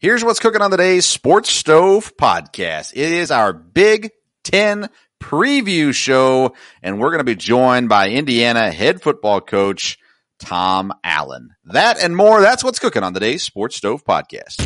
[0.00, 2.92] Here's what's cooking on today's Sports Stove podcast.
[2.94, 4.88] It is our Big Ten
[5.22, 9.98] preview show, and we're going to be joined by Indiana head football coach
[10.38, 11.50] Tom Allen.
[11.66, 14.62] That and more, that's what's cooking on today's Sports Stove podcast.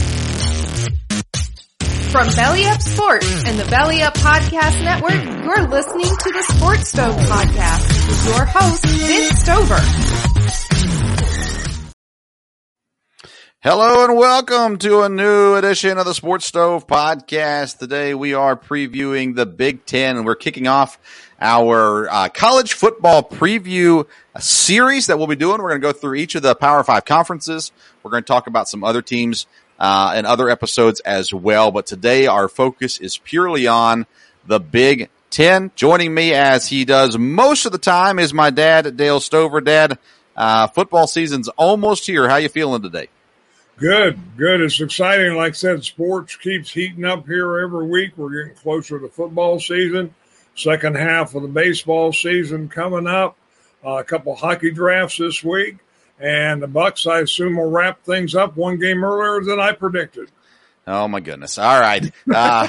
[2.12, 6.91] From Belly Up Sports and the Belly Up Podcast Network, you're listening to the Sports
[6.91, 10.84] Stove Podcast with your host, Vince Stover.
[13.64, 17.78] Hello and welcome to a new edition of the Sports Stove Podcast.
[17.78, 20.98] Today we are previewing the Big Ten and we're kicking off
[21.41, 24.06] our uh, college football preview
[24.38, 25.62] series that we'll be doing.
[25.62, 27.72] We're going to go through each of the Power Five conferences.
[28.03, 29.47] We're going to talk about some other teams
[29.78, 31.70] uh, and other episodes as well.
[31.70, 34.04] But today our focus is purely on
[34.47, 35.70] the Big Ten.
[35.74, 39.62] Joining me as he does most of the time is my dad, Dale Stover.
[39.62, 39.98] Dad,
[40.36, 42.28] uh, football season's almost here.
[42.28, 43.08] How you feeling today?
[43.76, 44.60] Good, good.
[44.60, 45.34] It's exciting.
[45.34, 48.12] Like I said, sports keeps heating up here every week.
[48.16, 50.14] We're getting closer to football season.
[50.54, 53.36] Second half of the baseball season coming up.
[53.84, 55.76] Uh, a couple hockey drafts this week,
[56.18, 60.30] and the Bucks, I assume, will wrap things up one game earlier than I predicted.
[60.86, 61.58] Oh my goodness!
[61.58, 62.68] All right, uh,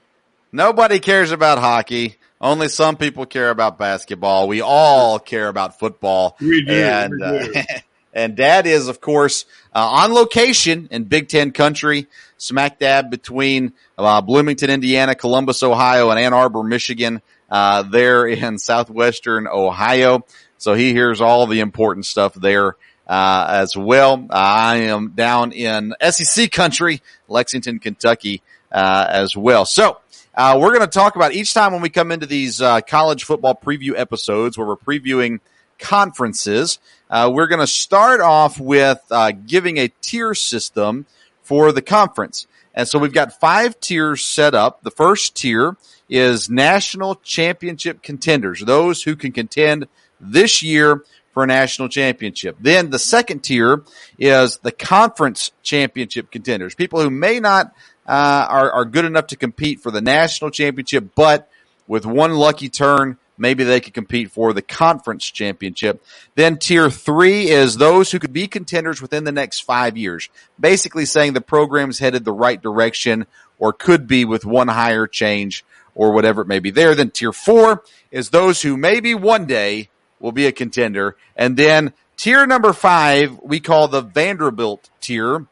[0.52, 2.16] nobody cares about hockey.
[2.40, 4.48] Only some people care about basketball.
[4.48, 6.36] We all care about football.
[6.40, 6.72] We do.
[6.72, 7.52] And, we do.
[7.54, 7.62] Uh,
[8.18, 13.72] and dad is, of course, uh, on location in Big Ten country, smack dab between
[13.96, 20.24] uh, Bloomington, Indiana, Columbus, Ohio, and Ann Arbor, Michigan, uh, there in southwestern Ohio.
[20.58, 22.76] So he hears all the important stuff there.
[23.06, 29.64] Uh, as well, I am down in SEC country, Lexington, Kentucky, uh, as well.
[29.64, 29.96] So,
[30.34, 33.54] uh, we're going to talk about each time when we come into these, college football
[33.54, 35.40] preview episodes where we're previewing
[35.78, 36.78] conferences.
[37.10, 41.06] Uh, we're going to start off with uh, giving a tier system
[41.42, 42.46] for the conference.
[42.74, 44.82] And so we've got five tiers set up.
[44.82, 45.76] The first tier
[46.08, 49.88] is national championship contenders, those who can contend
[50.20, 52.56] this year for a national championship.
[52.60, 53.84] Then the second tier
[54.18, 57.72] is the conference championship contenders, people who may not
[58.06, 61.48] uh, are, are good enough to compete for the national championship, but
[61.86, 66.02] with one lucky turn, maybe they could compete for the conference championship.
[66.34, 71.04] Then tier three is those who could be contenders within the next five years, basically
[71.04, 73.26] saying the program's headed the right direction
[73.58, 75.64] or could be with one hire change
[75.94, 76.94] or whatever it may be there.
[76.94, 79.88] Then tier four is those who maybe one day
[80.20, 81.16] will be a contender.
[81.36, 85.46] And then tier number five, we call the Vanderbilt tier.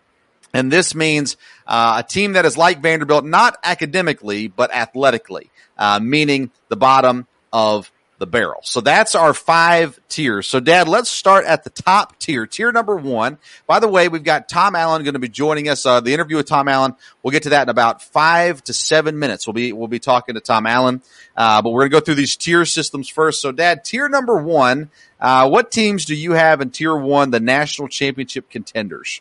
[0.52, 1.36] And this means
[1.66, 7.26] uh, a team that is like Vanderbilt, not academically, but athletically, uh, meaning the bottom
[7.56, 8.60] of the barrel.
[8.62, 10.46] So that's our five tiers.
[10.46, 12.46] So dad, let's start at the top tier.
[12.46, 13.38] Tier number one.
[13.66, 15.86] By the way, we've got Tom Allen going to be joining us.
[15.86, 16.94] Uh, the interview with Tom Allen.
[17.22, 19.46] We'll get to that in about five to seven minutes.
[19.46, 21.02] We'll be, we'll be talking to Tom Allen.
[21.34, 23.40] Uh, but we're going to go through these tier systems first.
[23.40, 27.40] So dad, tier number one, uh, what teams do you have in tier one, the
[27.40, 29.20] national championship contenders?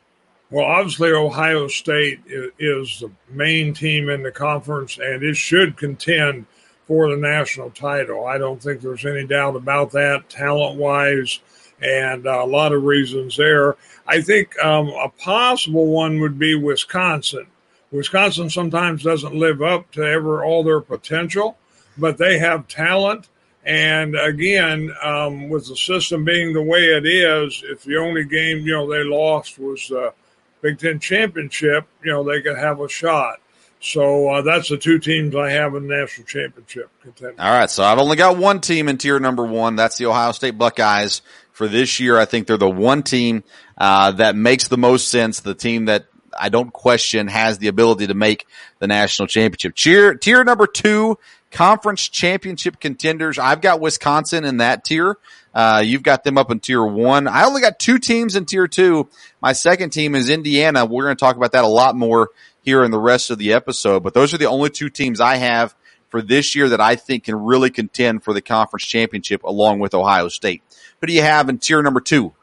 [0.51, 2.19] Well, obviously, Ohio State
[2.59, 6.45] is the main team in the conference, and it should contend
[6.87, 8.25] for the national title.
[8.25, 11.39] I don't think there's any doubt about that, talent wise,
[11.81, 13.75] and uh, a lot of reasons there.
[14.07, 17.47] I think um, a possible one would be Wisconsin.
[17.91, 21.57] Wisconsin sometimes doesn't live up to ever all their potential,
[21.97, 23.29] but they have talent.
[23.63, 28.59] And again, um, with the system being the way it is, if the only game
[28.59, 30.13] you know they lost was the
[30.61, 33.39] Big Ten championship, you know they could have a shot.
[33.85, 37.35] So uh, that's the two teams I have in the national championship contender.
[37.37, 39.75] All right, so I've only got one team in tier number one.
[39.75, 41.21] That's the Ohio State Buckeyes
[41.51, 42.17] for this year.
[42.17, 43.43] I think they're the one team
[43.77, 45.41] uh, that makes the most sense.
[45.41, 48.47] The team that I don't question has the ability to make
[48.79, 49.75] the national championship.
[49.75, 51.19] Tier tier number two,
[51.55, 53.39] conference championship contenders.
[53.39, 55.17] I've got Wisconsin in that tier.
[55.53, 57.29] Uh, you've got them up in tier one.
[57.29, 59.07] I only got two teams in tier two.
[59.41, 60.85] My second team is Indiana.
[60.85, 62.31] We're going to talk about that a lot more
[62.61, 64.03] here in the rest of the episode.
[64.03, 65.73] But those are the only two teams I have
[66.09, 69.93] for this year that I think can really contend for the conference championship along with
[69.93, 70.61] Ohio State.
[70.99, 72.33] Who do you have in tier number two?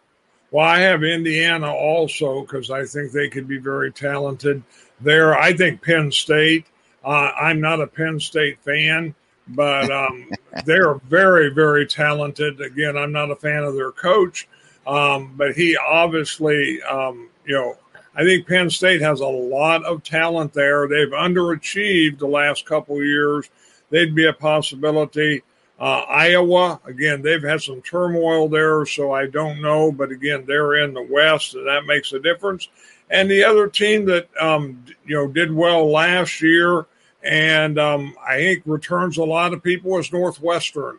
[0.51, 4.63] Well, I have Indiana also because I think they could be very talented
[5.03, 5.39] there.
[5.39, 6.65] I think Penn State.
[7.05, 9.15] Uh, I'm not a Penn State fan,
[9.49, 10.31] but um,
[10.65, 12.61] they're very, very talented.
[12.61, 14.49] Again, I'm not a fan of their coach,
[14.87, 17.77] um, but he obviously, um, you know,
[18.15, 20.87] I think Penn State has a lot of talent there.
[20.87, 23.49] They've underachieved the last couple years.
[23.91, 25.43] They'd be a possibility.
[25.81, 29.91] Uh, Iowa, again, they've had some turmoil there, so I don't know.
[29.91, 32.69] But again, they're in the West, and that makes a difference.
[33.11, 36.87] And the other team that um, you know did well last year,
[37.23, 40.99] and um, I think returns a lot of people is Northwestern.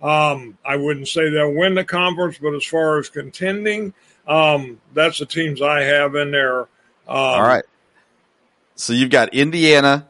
[0.00, 3.94] Um, I wouldn't say they'll win the conference, but as far as contending,
[4.26, 6.60] um, that's the teams I have in there.
[6.60, 6.68] Um,
[7.08, 7.64] All right.
[8.74, 10.08] So you've got Indiana,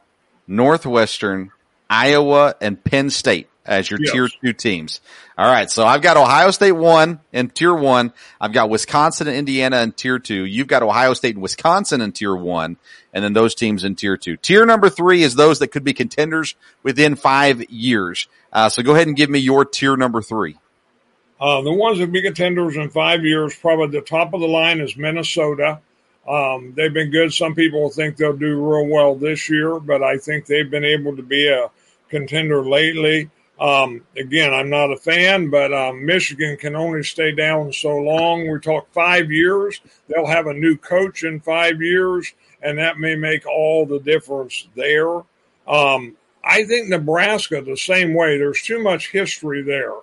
[0.49, 1.53] Northwestern,
[1.89, 4.13] Iowa, and Penn State as your yes.
[4.13, 5.01] tier two teams.
[5.37, 5.71] All right.
[5.71, 8.13] So I've got Ohio State one in tier one.
[8.41, 10.45] I've got Wisconsin and Indiana in tier two.
[10.45, 12.77] You've got Ohio State and Wisconsin in tier one,
[13.13, 14.37] and then those teams in tier two.
[14.37, 18.29] Tier number three is those that could be contenders within five years.
[18.53, 20.57] Uh, so go ahead and give me your tier number three.
[21.39, 24.81] Uh, the ones that be contenders in five years, probably the top of the line
[24.81, 25.81] is Minnesota.
[26.27, 27.33] Um, they've been good.
[27.33, 31.15] Some people think they'll do real well this year, but I think they've been able
[31.17, 31.71] to be a
[32.09, 33.31] contender lately.
[33.59, 38.51] Um, again, I'm not a fan, but um, Michigan can only stay down so long.
[38.51, 39.81] We talk five years.
[40.09, 42.33] They'll have a new coach in five years,
[42.63, 45.23] and that may make all the difference there.
[45.67, 48.39] Um, I think Nebraska the same way.
[48.39, 49.95] There's too much history there.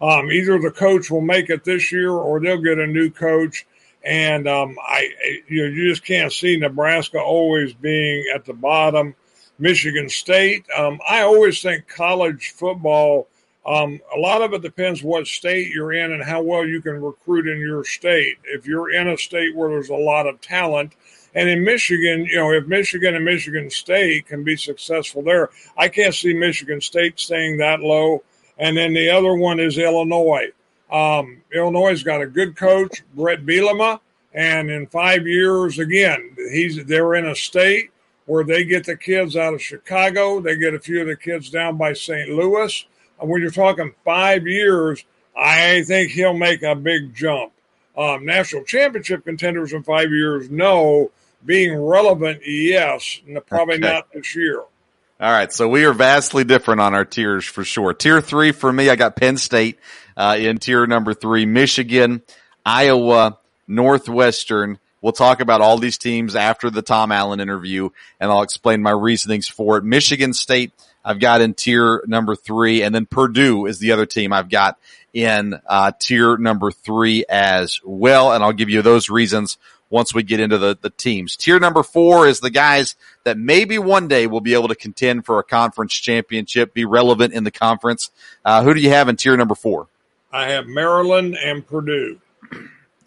[0.00, 3.66] Um, either the coach will make it this year or they'll get a new coach.
[4.04, 5.10] And um, I,
[5.48, 9.16] you, know, you just can't see Nebraska always being at the bottom.
[9.58, 10.64] Michigan State.
[10.76, 13.28] Um, I always think college football.
[13.66, 17.02] Um, a lot of it depends what state you're in and how well you can
[17.02, 18.38] recruit in your state.
[18.44, 20.92] If you're in a state where there's a lot of talent,
[21.34, 25.88] and in Michigan, you know, if Michigan and Michigan State can be successful there, I
[25.88, 28.22] can't see Michigan State staying that low.
[28.58, 30.48] And then the other one is Illinois.
[30.90, 34.00] Um, Illinois has got a good coach, Bret Bielema,
[34.32, 37.90] and in five years, again, he's they're in a state
[38.28, 41.48] where they get the kids out of Chicago, they get a few of the kids
[41.48, 42.28] down by St.
[42.28, 42.86] Louis.
[43.18, 45.02] And when you're talking five years,
[45.34, 47.52] I think he'll make a big jump.
[47.96, 51.10] Um, national championship contenders in five years, no.
[51.42, 53.18] Being relevant, yes.
[53.46, 53.88] Probably okay.
[53.94, 54.58] not this year.
[54.58, 57.94] All right, so we are vastly different on our tiers for sure.
[57.94, 59.78] Tier three for me, I got Penn State
[60.18, 62.22] uh, in tier number three, Michigan,
[62.66, 64.78] Iowa, Northwestern.
[65.00, 68.90] We'll talk about all these teams after the Tom Allen interview, and I'll explain my
[68.90, 69.84] reasonings for it.
[69.84, 70.72] Michigan State,
[71.04, 74.78] I've got in tier number three, and then Purdue is the other team I've got
[75.12, 79.56] in uh, tier number three as well, and I'll give you those reasons
[79.90, 81.36] once we get into the, the teams.
[81.36, 85.24] Tier number four is the guys that maybe one day will be able to contend
[85.24, 88.10] for a conference championship, be relevant in the conference.
[88.44, 89.88] Uh, who do you have in tier number four?
[90.30, 92.20] I have Maryland and Purdue.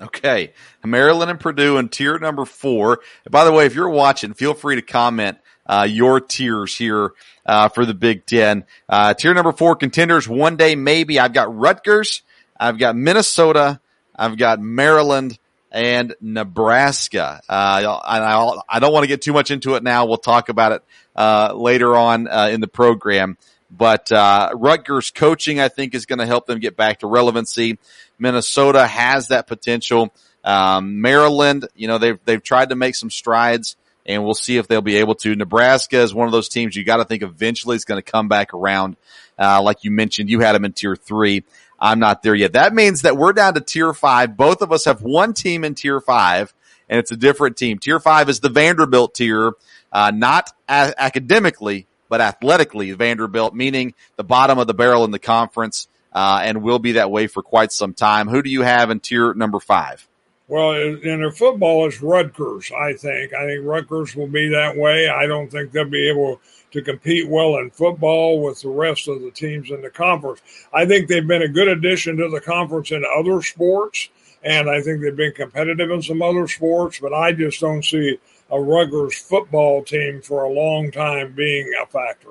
[0.02, 0.54] Okay.
[0.84, 3.02] Maryland and Purdue in tier number four.
[3.26, 7.12] And by the way, if you're watching, feel free to comment uh, your tiers here
[7.46, 8.66] uh, for the Big Ten.
[8.90, 11.20] Uh, tier number four contenders, one day maybe.
[11.20, 12.24] I've got Rutgers,
[12.60, 13.80] I've got Minnesota,
[14.16, 15.38] I've got Maryland,
[15.72, 17.42] and Nebraska.
[17.48, 20.06] Uh, I, I, don't want to get too much into it now.
[20.06, 20.84] We'll talk about it
[21.16, 23.38] uh, later on uh, in the program.
[23.72, 27.80] But uh, Rutgers coaching, I think, is going to help them get back to relevancy.
[28.20, 30.14] Minnesota has that potential.
[30.44, 34.68] Um, Maryland, you know, they've they've tried to make some strides, and we'll see if
[34.68, 35.36] they'll be able to.
[35.36, 38.28] Nebraska is one of those teams you got to think eventually is going to come
[38.28, 38.98] back around.
[39.40, 41.44] Uh, like you mentioned, you had them in tier three.
[41.80, 42.54] I'm not there yet.
[42.54, 44.36] That means that we're down to tier five.
[44.38, 46.54] Both of us have one team in tier five,
[46.90, 47.80] and it's a different team.
[47.80, 49.54] Tier five is the Vanderbilt tier,
[49.92, 55.18] uh, not a- academically, but athletically Vanderbilt, meaning the bottom of the barrel in the
[55.18, 58.28] conference, uh, and will be that way for quite some time.
[58.28, 60.06] Who do you have in tier number five?
[60.50, 63.34] Well, in their football, it's Rutgers, I think.
[63.34, 65.08] I think Rutgers will be that way.
[65.08, 66.42] I don't think they'll be able
[66.72, 70.42] to compete well in football with the rest of the teams in the conference.
[70.74, 74.10] I think they've been a good addition to the conference in other sports,
[74.44, 78.20] and I think they've been competitive in some other sports, but I just don't see
[78.52, 82.30] a Rutgers football team for a long time being a factor.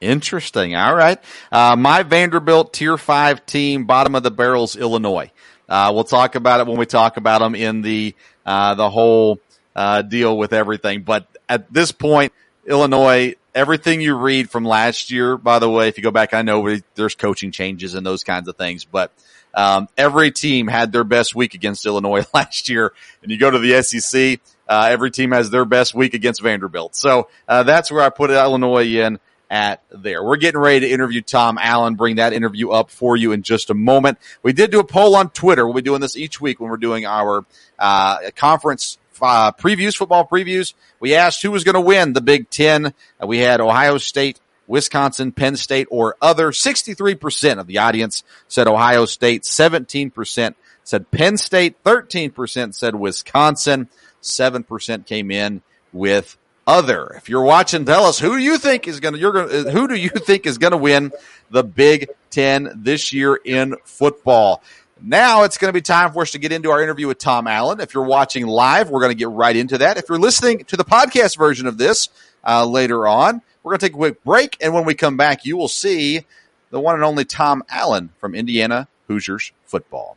[0.00, 0.74] Interesting.
[0.74, 1.22] All right.
[1.52, 5.30] Uh, my Vanderbilt Tier 5 team, bottom of the barrels, Illinois.
[5.68, 9.38] Uh, we'll talk about it when we talk about them in the uh, the whole
[9.76, 11.02] uh, deal with everything.
[11.02, 12.32] But at this point,
[12.66, 16.42] Illinois, everything you read from last year, by the way, if you go back, I
[16.42, 19.12] know there's coaching changes and those kinds of things, but
[19.54, 22.92] um, every team had their best week against Illinois last year.
[23.22, 26.94] And you go to the SEC, uh, every team has their best week against Vanderbilt.
[26.94, 29.18] So uh, that's where I put Illinois in
[29.52, 30.24] at there.
[30.24, 33.68] We're getting ready to interview Tom Allen, bring that interview up for you in just
[33.68, 34.18] a moment.
[34.42, 35.66] We did do a poll on Twitter.
[35.66, 37.44] We'll be doing this each week when we're doing our
[37.78, 40.72] uh, conference uh, previews, football previews.
[41.00, 42.86] We asked who was going to win the Big Ten.
[42.86, 46.50] Uh, we had Ohio State, Wisconsin, Penn State, or other.
[46.50, 53.88] 63% of the audience said Ohio State, 17% said Penn State, 13% said Wisconsin,
[54.22, 55.62] 7% came in
[55.92, 56.36] with
[56.66, 57.12] other.
[57.16, 59.88] If you're watching, tell us who you think is going to, you're going to, who
[59.88, 61.12] do you think is going to win
[61.50, 64.62] the Big Ten this year in football?
[65.00, 67.48] Now it's going to be time for us to get into our interview with Tom
[67.48, 67.80] Allen.
[67.80, 69.96] If you're watching live, we're going to get right into that.
[69.96, 72.08] If you're listening to the podcast version of this
[72.46, 74.56] uh, later on, we're going to take a quick break.
[74.60, 76.24] And when we come back, you will see
[76.70, 80.16] the one and only Tom Allen from Indiana Hoosiers football.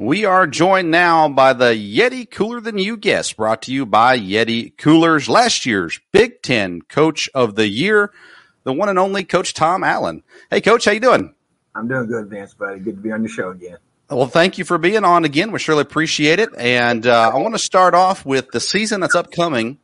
[0.00, 4.18] We are joined now by the Yeti Cooler Than You guest, brought to you by
[4.18, 8.10] Yeti Coolers, last year's Big Ten Coach of the Year,
[8.64, 10.22] the one and only Coach Tom Allen.
[10.48, 11.34] Hey, Coach, how you doing?
[11.74, 12.80] I'm doing good, Vance, buddy.
[12.80, 13.76] Good to be on the show again.
[14.08, 15.52] Well, thank you for being on again.
[15.52, 16.48] We surely appreciate it.
[16.56, 19.80] And uh, I want to start off with the season that's upcoming.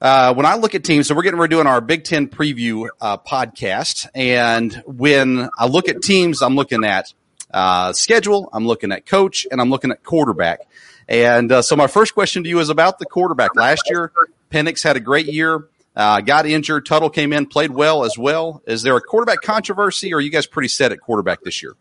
[0.00, 2.86] Uh, when I look at teams, so we're getting, we're doing our Big Ten preview
[3.00, 4.06] uh, podcast.
[4.14, 7.12] And when I look at teams, I'm looking at
[7.50, 10.60] uh, schedule, I'm looking at coach, and I'm looking at quarterback.
[11.08, 13.54] And uh, so my first question to you is about the quarterback.
[13.54, 14.12] Last year,
[14.50, 15.68] Penix had a great year.
[15.96, 16.86] Uh, got injured.
[16.86, 18.62] Tuttle came in, played well as well.
[18.66, 21.74] Is there a quarterback controversy, or are you guys pretty set at quarterback this year?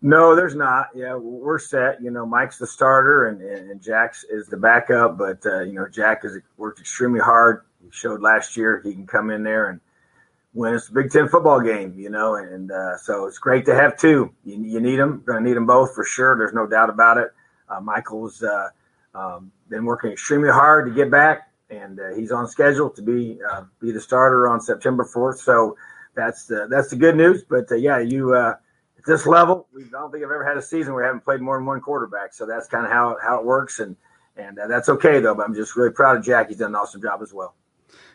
[0.00, 0.88] No, there's not.
[0.94, 2.02] Yeah, we're set.
[2.02, 5.18] You know, Mike's the starter, and, and Jack's is the backup.
[5.18, 7.64] But uh, you know, Jack has worked extremely hard.
[7.82, 9.80] He showed last year he can come in there and
[10.52, 13.74] when it's a Big Ten football game, you know, and uh, so it's great to
[13.74, 14.32] have two.
[14.44, 15.22] You, you need them.
[15.24, 16.36] Going to need them both for sure.
[16.36, 17.30] There's no doubt about it.
[17.68, 18.68] Uh, Michael's uh,
[19.14, 23.38] um, been working extremely hard to get back, and uh, he's on schedule to be
[23.48, 25.38] uh, be the starter on September 4th.
[25.38, 25.76] So
[26.16, 27.44] that's the that's the good news.
[27.48, 28.58] But uh, yeah, you at
[29.06, 31.40] this level, we I don't think I've ever had a season where we haven't played
[31.40, 32.34] more than one quarterback.
[32.34, 33.96] So that's kind of how how it works, and
[34.36, 35.34] and that's okay though.
[35.36, 36.48] But I'm just really proud of Jack.
[36.48, 37.54] He's done an awesome job as well.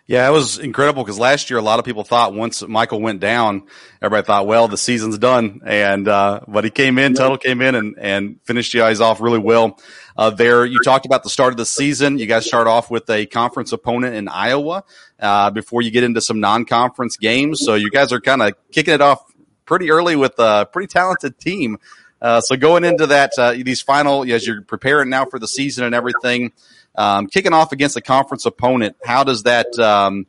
[0.07, 3.19] Yeah, it was incredible because last year a lot of people thought once Michael went
[3.19, 3.63] down,
[4.03, 5.61] everybody thought, well, the season's done.
[5.65, 9.19] And uh, but he came in, Tuttle came in and and finished you guys off
[9.19, 9.79] really well.
[10.15, 12.19] Uh, there, you talked about the start of the season.
[12.19, 14.83] You guys start off with a conference opponent in Iowa
[15.19, 17.61] uh, before you get into some non-conference games.
[17.65, 19.23] So you guys are kind of kicking it off
[19.65, 21.79] pretty early with a pretty talented team.
[22.21, 25.83] Uh, so going into that, uh, these final, as you're preparing now for the season
[25.83, 26.53] and everything,
[26.97, 29.77] um, kicking off against a conference opponent, how does that?
[29.79, 30.27] Um,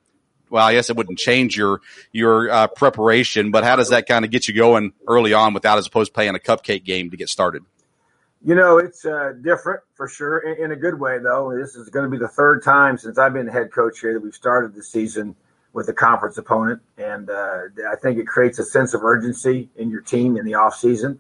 [0.48, 1.80] well, I guess it wouldn't change your
[2.12, 5.78] your uh, preparation, but how does that kind of get you going early on without
[5.78, 7.62] as opposed to playing a cupcake game to get started?
[8.44, 11.56] You know, it's uh, different for sure in, in, a good way, though.
[11.56, 14.20] This is going to be the third time since I've been head coach here that
[14.20, 15.34] we've started the season
[15.72, 19.90] with a conference opponent, and uh, I think it creates a sense of urgency in
[19.90, 21.18] your team in the off season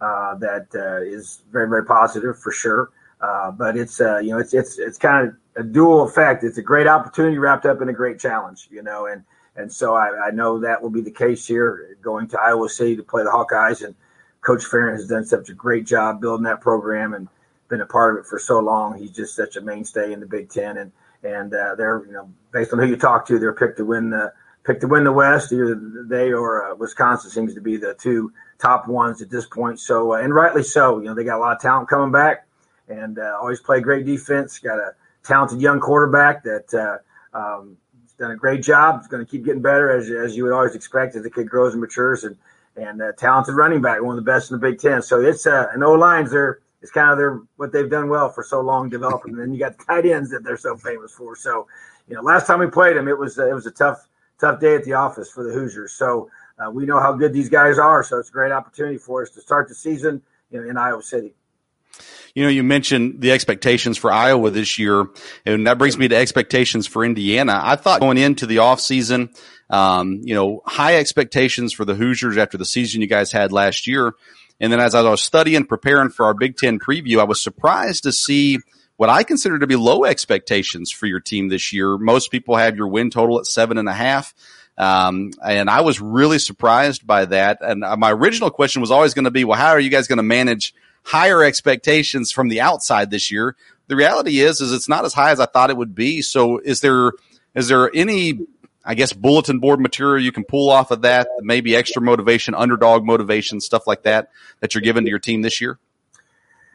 [0.00, 2.90] uh, that uh, is very, very positive for sure.
[3.20, 6.44] Uh, but it's uh, you know it's it's it's kind of a dual effect.
[6.44, 9.24] It's a great opportunity wrapped up in a great challenge, you know, and
[9.56, 12.96] and so I, I know that will be the case here going to Iowa City
[12.96, 13.84] to play the Hawkeyes.
[13.84, 13.96] And
[14.40, 17.28] Coach Ferentz has done such a great job building that program and
[17.68, 18.96] been a part of it for so long.
[18.96, 20.92] He's just such a mainstay in the Big Ten, and
[21.24, 24.10] and uh, they're you know based on who you talk to, they're picked to win
[24.10, 24.32] the
[24.64, 25.52] picked to win the West.
[25.52, 25.74] Either
[26.06, 29.80] they or uh, Wisconsin seems to be the two top ones at this point.
[29.80, 30.98] So uh, and rightly so.
[30.98, 32.47] You know they got a lot of talent coming back
[32.88, 34.58] and uh, always play great defense.
[34.58, 37.76] Got a talented young quarterback that uh, um,
[38.18, 39.00] done a great job.
[39.00, 41.48] He's going to keep getting better as, as you would always expect as the kid
[41.48, 42.36] grows and matures, and
[42.76, 45.02] and uh, talented running back, one of the best in the Big Ten.
[45.02, 46.60] So it's uh, an O lines there.
[46.80, 49.32] It's kind of their what they've done well for so long developing.
[49.32, 51.34] And then you got the tight ends that they're so famous for.
[51.34, 51.66] So,
[52.06, 54.06] you know, last time we played them, it was uh, it was a tough
[54.38, 55.92] tough day at the office for the Hoosiers.
[55.92, 58.04] So uh, we know how good these guys are.
[58.04, 61.34] So it's a great opportunity for us to start the season in Iowa City.
[62.34, 65.06] You know, you mentioned the expectations for Iowa this year,
[65.44, 67.60] and that brings me to expectations for Indiana.
[67.62, 69.36] I thought going into the offseason,
[69.70, 73.86] um, you know, high expectations for the Hoosiers after the season you guys had last
[73.86, 74.14] year.
[74.60, 78.04] And then as I was studying, preparing for our Big Ten preview, I was surprised
[78.04, 78.58] to see
[78.96, 81.96] what I consider to be low expectations for your team this year.
[81.96, 84.34] Most people have your win total at seven and a half.
[84.76, 87.58] Um, and I was really surprised by that.
[87.60, 90.08] And uh, my original question was always going to be, well, how are you guys
[90.08, 93.56] going to manage higher expectations from the outside this year.
[93.86, 96.20] The reality is, is it's not as high as I thought it would be.
[96.20, 97.12] So is there,
[97.54, 98.40] is there any,
[98.84, 101.28] I guess, bulletin board material you can pull off of that?
[101.40, 104.30] Maybe extra motivation, underdog motivation, stuff like that,
[104.60, 105.78] that you're giving to your team this year?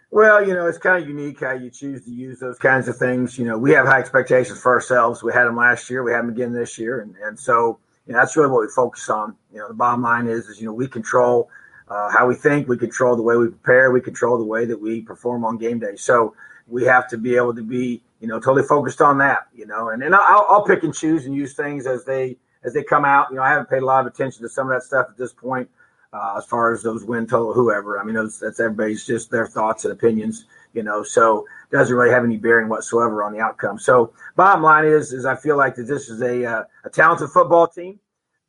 [0.10, 2.98] Well, you know, it's kind of unique how you choose to use those kinds of
[2.98, 3.38] things.
[3.38, 5.22] You know, we have high expectations for ourselves.
[5.22, 6.04] We had them last year.
[6.04, 7.02] We have them again this year.
[7.02, 9.36] And, and so, you know, that's really what we focus on.
[9.52, 11.50] You know, the bottom line is, is, you know, we control–
[11.88, 12.68] uh, how we think.
[12.68, 13.92] We control the way we prepare.
[13.92, 15.96] We control the way that we perform on game day.
[15.96, 16.36] So
[16.68, 19.48] we have to be able to be, you know, totally focused on that.
[19.54, 22.74] You know, and then I'll, I'll pick and choose and use things as they as
[22.74, 23.28] they come out.
[23.30, 25.18] You know, I haven't paid a lot of attention to some of that stuff at
[25.18, 25.70] this point.
[26.14, 28.00] Uh, as far as those win total, whoever.
[28.00, 31.02] I mean, those, that's everybody's just their thoughts and opinions, you know.
[31.02, 33.80] So doesn't really have any bearing whatsoever on the outcome.
[33.80, 37.30] So bottom line is, is I feel like that this is a uh, a talented
[37.30, 38.00] football team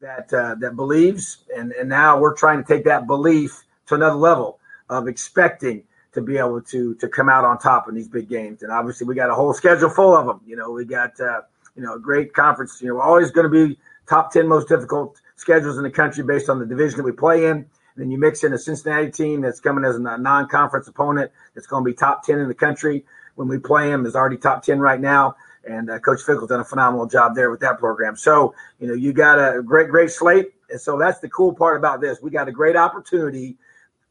[0.05, 4.17] that uh, that believes, and and now we're trying to take that belief to another
[4.17, 8.29] level of expecting to be able to to come out on top in these big
[8.29, 8.63] games.
[8.63, 10.41] And obviously, we got a whole schedule full of them.
[10.47, 11.41] You know, we got uh,
[11.75, 12.81] you know a great conference.
[12.83, 16.23] You know, we're always going to be top ten most difficult schedules in the country
[16.23, 17.57] based on the division that we play in.
[17.57, 21.67] And then you mix in a Cincinnati team that's coming as a non-conference opponent that's
[21.67, 24.05] going to be top ten in the country when we play them.
[24.05, 25.37] Is already top ten right now
[25.67, 28.17] and uh, Coach Fickell's done a phenomenal job there with that program.
[28.17, 31.77] So you know you got a great great slate, and so that's the cool part
[31.77, 32.21] about this.
[32.21, 33.57] We got a great opportunity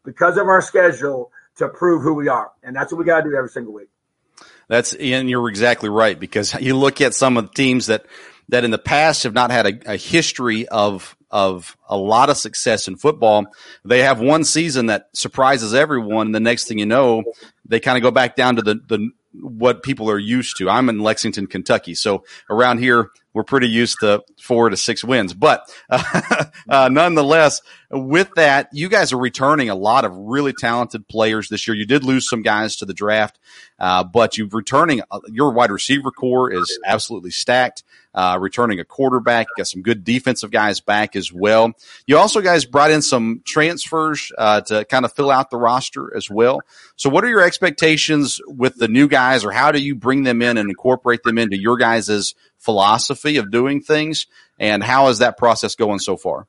[0.04, 3.30] because of our schedule to prove who we are, and that's what we got to
[3.30, 3.90] do every single week.
[4.68, 8.06] That's and you're exactly right because you look at some of the teams that
[8.50, 12.38] that in the past have not had a, a history of of a lot of
[12.38, 13.46] success in football.
[13.84, 17.24] They have one season that surprises everyone, and the next thing you know,
[17.66, 20.70] they kind of go back down to the the what people are used to.
[20.70, 25.34] I'm in Lexington, Kentucky, so around here we're pretty used to four to six wins.
[25.34, 31.08] But uh, uh, nonetheless, with that, you guys are returning a lot of really talented
[31.08, 31.76] players this year.
[31.76, 33.40] You did lose some guys to the draft,
[33.80, 37.84] uh, but you're returning uh, your wide receiver corps is absolutely stacked.
[38.16, 41.74] Uh, returning a quarterback, got some good defensive guys back as well.
[42.06, 46.16] You also guys brought in some transfers uh, to kind of fill out the roster
[46.16, 46.62] as well.
[46.96, 50.42] So, what are your expectations with the new guys, or how do you bring them
[50.42, 54.28] in and incorporate them into your guys' philosophy of doing things?
[54.60, 56.48] And how is that process going so far?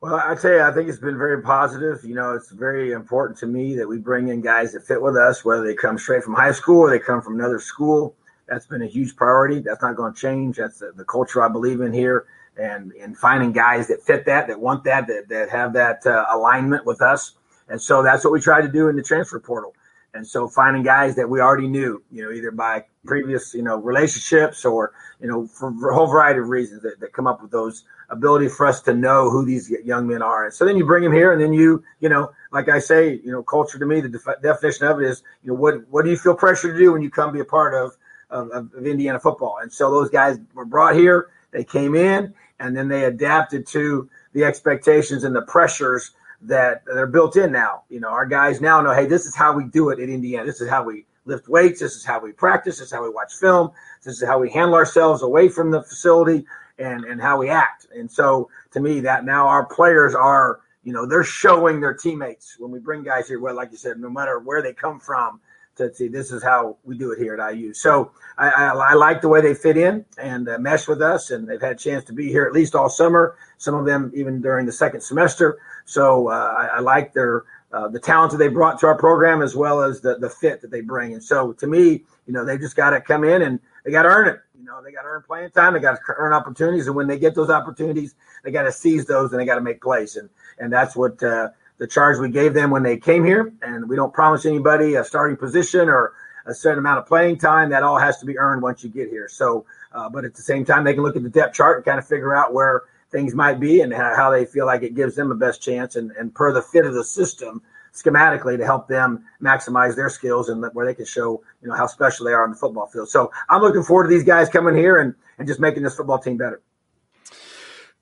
[0.00, 2.04] Well, I tell you, I think it's been very positive.
[2.04, 5.16] You know, it's very important to me that we bring in guys that fit with
[5.16, 8.14] us, whether they come straight from high school or they come from another school.
[8.48, 9.60] That's been a huge priority.
[9.60, 10.56] That's not going to change.
[10.56, 14.48] That's the, the culture I believe in here, and and finding guys that fit that,
[14.48, 17.34] that want that, that that have that uh, alignment with us.
[17.68, 19.74] And so that's what we try to do in the transfer portal.
[20.14, 23.76] And so finding guys that we already knew, you know, either by previous, you know,
[23.76, 27.42] relationships or, you know, for, for a whole variety of reasons that, that come up
[27.42, 30.46] with those ability for us to know who these young men are.
[30.46, 33.20] And so then you bring them here and then you, you know, like I say,
[33.22, 36.06] you know, culture to me, the def- definition of it is, you know, what, what
[36.06, 37.94] do you feel pressure to do when you come be a part of,
[38.30, 39.58] of, of Indiana football?
[39.62, 44.08] And so those guys were brought here, they came in and then they adapted to
[44.32, 46.12] the expectations and the pressures
[46.42, 47.82] that they're built in now.
[47.88, 50.46] You know, our guys now know, hey, this is how we do it at Indiana.
[50.46, 51.80] This is how we lift weights.
[51.80, 52.78] This is how we practice.
[52.78, 53.70] This is how we watch film.
[54.02, 56.46] This is how we handle ourselves away from the facility
[56.78, 57.86] and and how we act.
[57.94, 62.56] And so to me, that now our players are, you know, they're showing their teammates
[62.58, 63.40] when we bring guys here.
[63.40, 65.40] Well, like you said, no matter where they come from,
[65.78, 67.72] to see this is how we do it here at IU.
[67.72, 71.30] So I, I, I like the way they fit in and uh, mesh with us,
[71.30, 73.36] and they've had a chance to be here at least all summer.
[73.56, 75.58] Some of them even during the second semester.
[75.84, 79.42] So uh, I, I, like their uh, the talent that they brought to our program
[79.42, 81.14] as well as the the fit that they bring.
[81.14, 84.02] And so to me, you know, they just got to come in and they got
[84.02, 84.40] to earn it.
[84.58, 85.74] You know, they got to earn playing time.
[85.74, 88.14] They got to earn opportunities, and when they get those opportunities,
[88.44, 90.16] they got to seize those and they got to make plays.
[90.16, 93.52] And and that's what uh, the charge we gave them when they came here.
[93.62, 96.12] And we don't promise anybody a starting position or
[96.46, 97.70] a certain amount of playing time.
[97.70, 99.28] That all has to be earned once you get here.
[99.28, 101.84] So, uh, but at the same time, they can look at the depth chart and
[101.84, 105.14] kind of figure out where things might be and how they feel like it gives
[105.14, 107.62] them the best chance and, and per the fit of the system
[107.94, 111.86] schematically to help them maximize their skills and where they can show you know how
[111.86, 113.08] special they are on the football field.
[113.08, 116.18] So I'm looking forward to these guys coming here and, and just making this football
[116.18, 116.60] team better.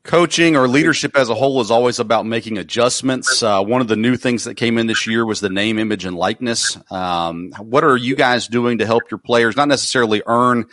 [0.06, 3.42] Coaching or leadership as a whole is always about making adjustments.
[3.42, 6.04] Uh, one of the new things that came in this year was the name, image,
[6.04, 6.78] and likeness.
[6.92, 10.66] Um, what are you guys doing to help your players not necessarily earn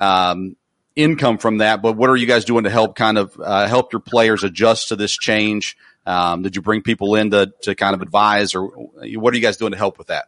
[0.00, 0.56] um,
[0.96, 3.92] income from that, but what are you guys doing to help kind of uh, help
[3.92, 5.76] your players adjust to this change?
[6.04, 9.42] Um, did you bring people in to, to kind of advise, or what are you
[9.42, 10.24] guys doing to help with that?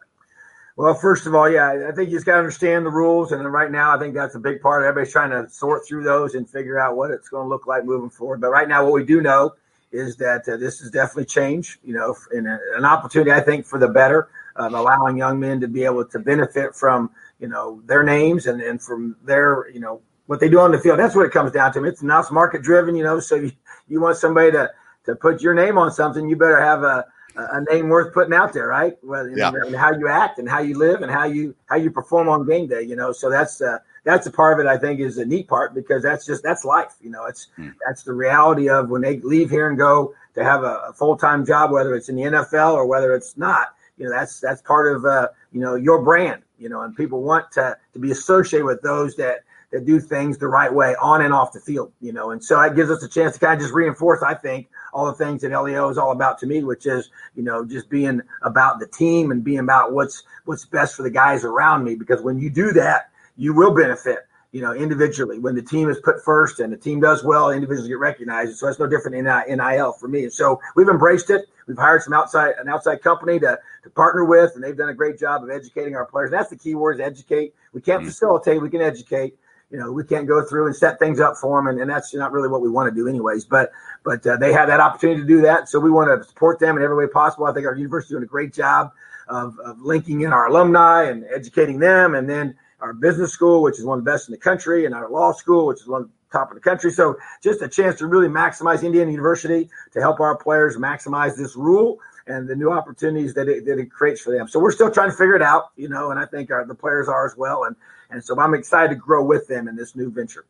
[0.75, 3.51] Well, first of all, yeah, I think you just got to understand the rules, and
[3.51, 4.83] right now, I think that's a big part.
[4.83, 7.85] Everybody's trying to sort through those and figure out what it's going to look like
[7.85, 8.41] moving forward.
[8.41, 9.53] But right now, what we do know
[9.91, 11.77] is that uh, this is definitely change.
[11.83, 15.61] You know, in a, an opportunity, I think, for the better, um, allowing young men
[15.61, 19.79] to be able to benefit from you know their names and and from their you
[19.79, 20.97] know what they do on the field.
[20.97, 21.85] That's what it comes down to.
[21.85, 23.19] It's now it's market driven, you know.
[23.19, 23.51] So you,
[23.87, 24.71] you want somebody to
[25.05, 27.05] to put your name on something, you better have a
[27.35, 28.97] a name worth putting out there, right?
[29.03, 29.51] Well, yeah.
[29.53, 32.47] and how you act and how you live and how you how you perform on
[32.47, 33.11] game day, you know.
[33.11, 34.69] So that's uh, that's a part of it.
[34.69, 37.25] I think is a neat part because that's just that's life, you know.
[37.25, 37.69] It's hmm.
[37.85, 41.17] that's the reality of when they leave here and go to have a, a full
[41.17, 43.69] time job, whether it's in the NFL or whether it's not.
[43.97, 47.21] You know, that's that's part of uh, you know your brand, you know, and people
[47.21, 49.43] want to to be associated with those that
[49.73, 52.31] that do things the right way on and off the field, you know.
[52.31, 55.05] And so it gives us a chance to kind of just reinforce, I think, all
[55.05, 58.21] the things that LEO is all about to me, which is, you know, just being
[58.41, 61.95] about the team and being about what's what's best for the guys around me.
[61.95, 64.19] Because when you do that, you will benefit,
[64.51, 65.39] you know, individually.
[65.39, 68.57] When the team is put first and the team does well, individuals get recognized.
[68.57, 70.23] So that's no different in NIL for me.
[70.23, 71.45] And so we've embraced it.
[71.67, 74.93] We've hired some outside an outside company to to partner with, and they've done a
[74.93, 76.31] great job of educating our players.
[76.31, 77.53] And that's the key word: is educate.
[77.73, 78.09] We can't mm-hmm.
[78.09, 79.37] facilitate, we can educate
[79.73, 82.13] you know, we can't go through and set things up for them, and, and that's
[82.13, 83.43] not really what we want to do, anyways.
[83.43, 83.71] But
[84.03, 86.77] but uh, they have that opportunity to do that, so we want to support them
[86.77, 87.47] in every way possible.
[87.47, 88.91] I think our university doing a great job
[89.27, 93.79] of, of linking in our alumni and educating them, and then our business school, which
[93.79, 96.03] is one of the best in the country, and our law school, which is one
[96.03, 96.91] of the top of the country.
[96.91, 101.55] So just a chance to really maximize Indiana University to help our players maximize this
[101.55, 104.47] rule and the new opportunities that it, that it creates for them.
[104.47, 106.75] So we're still trying to figure it out, you know, and I think our, the
[106.75, 107.63] players are as well.
[107.63, 107.75] And
[108.09, 110.45] and so I'm excited to grow with them in this new venture.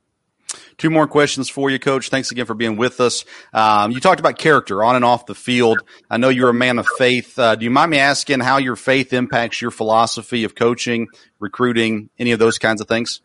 [0.78, 2.10] Two more questions for you, Coach.
[2.10, 3.26] Thanks again for being with us.
[3.54, 5.80] Um, you talked about character on and off the field.
[6.10, 7.38] I know you're a man of faith.
[7.38, 11.08] Uh, do you mind me asking how your faith impacts your philosophy of coaching,
[11.40, 13.22] recruiting, any of those kinds of things?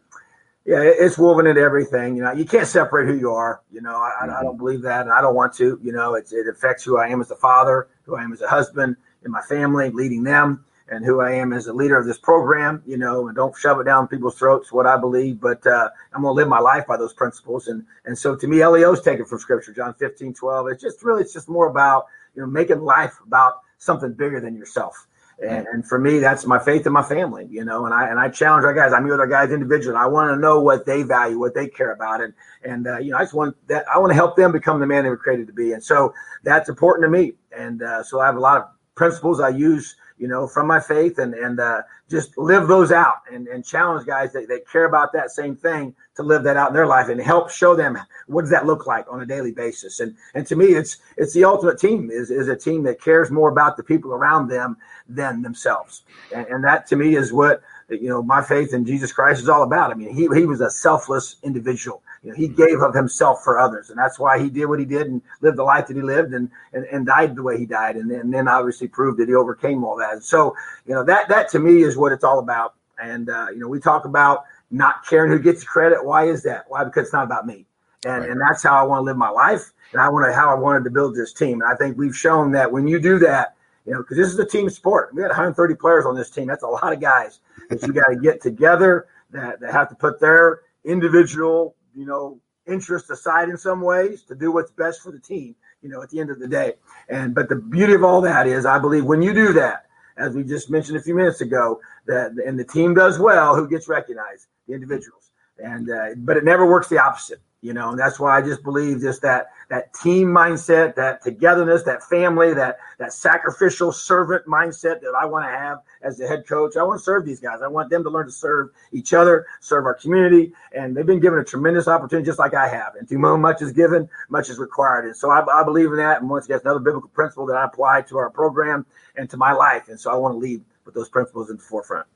[0.69, 2.15] Yeah, it's woven into everything.
[2.15, 3.63] You know, you can't separate who you are.
[3.73, 5.81] You know, I, I don't believe that, and I don't want to.
[5.83, 8.49] You know, it affects who I am as a father, who I am as a
[8.49, 12.19] husband, in my family, leading them and who I am as a leader of this
[12.19, 15.89] program, you know, and don't shove it down people's throats what I believe, but uh,
[16.13, 17.69] I'm going to live my life by those principles.
[17.69, 20.69] And and so to me, LEO's taken from Scripture, John 15, 12.
[20.69, 24.55] It's just really, it's just more about, you know, making life about something bigger than
[24.55, 25.07] yourself.
[25.41, 28.19] And, and, for me, that's my faith in my family, you know, and I, and
[28.19, 28.93] I challenge our guys.
[28.93, 29.97] I meet with our guys individually.
[29.97, 32.21] I want to know what they value, what they care about.
[32.21, 34.81] And, and, uh, you know, I just want that, I want to help them become
[34.81, 35.73] the man they were created to be.
[35.73, 37.35] And so that's important to me.
[37.57, 38.65] And, uh, so I have a lot of
[38.97, 43.19] principles I use, you know, from my faith and, and, uh, just live those out
[43.33, 46.69] and, and challenge guys that, that care about that same thing to live that out
[46.69, 49.53] in their life and help show them what does that look like on a daily
[49.53, 50.01] basis.
[50.01, 53.31] And and to me, it's it's the ultimate team is is a team that cares
[53.31, 54.77] more about the people around them
[55.09, 56.03] than themselves.
[56.35, 59.49] And, and that to me is what you know my faith in Jesus Christ is
[59.49, 59.91] all about.
[59.91, 62.03] I mean, he he was a selfless individual.
[62.23, 64.85] You know, he gave of himself for others, and that's why he did what he
[64.85, 67.67] did and lived the life that he lived and and, and died the way he
[67.67, 70.13] died, and then, and then obviously proved that he overcame all that.
[70.15, 70.55] And so,
[70.87, 72.75] you know, that that to me is what it's all about.
[73.01, 76.05] And uh, you know, we talk about not caring who gets credit.
[76.05, 76.65] Why is that?
[76.69, 76.85] Why?
[76.85, 77.65] Because it's not about me.
[78.05, 78.31] And, right.
[78.31, 79.73] and that's how I want to live my life.
[79.93, 81.63] And I want to, how I wanted to build this team.
[81.63, 84.39] And I think we've shown that when you do that, you know, because this is
[84.39, 85.15] a team sport.
[85.15, 86.47] We had 130 players on this team.
[86.47, 89.95] That's a lot of guys that you got to get together that, that have to
[89.95, 95.11] put their individual, you know, interest aside in some ways to do what's best for
[95.11, 96.75] the team, you know, at the end of the day.
[97.09, 100.35] And, but the beauty of all that is I believe when you do that, as
[100.35, 103.89] we just mentioned a few minutes ago, that and the team does well, who gets
[103.89, 104.49] recognized?
[104.67, 105.31] The individuals.
[105.59, 108.63] And uh, but it never works the opposite you know and that's why i just
[108.63, 115.01] believe just that that team mindset that togetherness that family that that sacrificial servant mindset
[115.01, 116.77] that i want to have as the head coach.
[116.77, 117.61] I want to serve these guys.
[117.63, 121.21] I want them to learn to serve each other serve our community and they've been
[121.21, 122.95] given a tremendous opportunity just like i have.
[122.97, 125.07] And to whom much is given much is required.
[125.07, 126.21] And so i, I believe in that.
[126.21, 129.53] And once again another biblical principle that i apply to our program and to my
[129.53, 129.89] life.
[129.89, 132.07] And so i want to lead with those principles in the forefront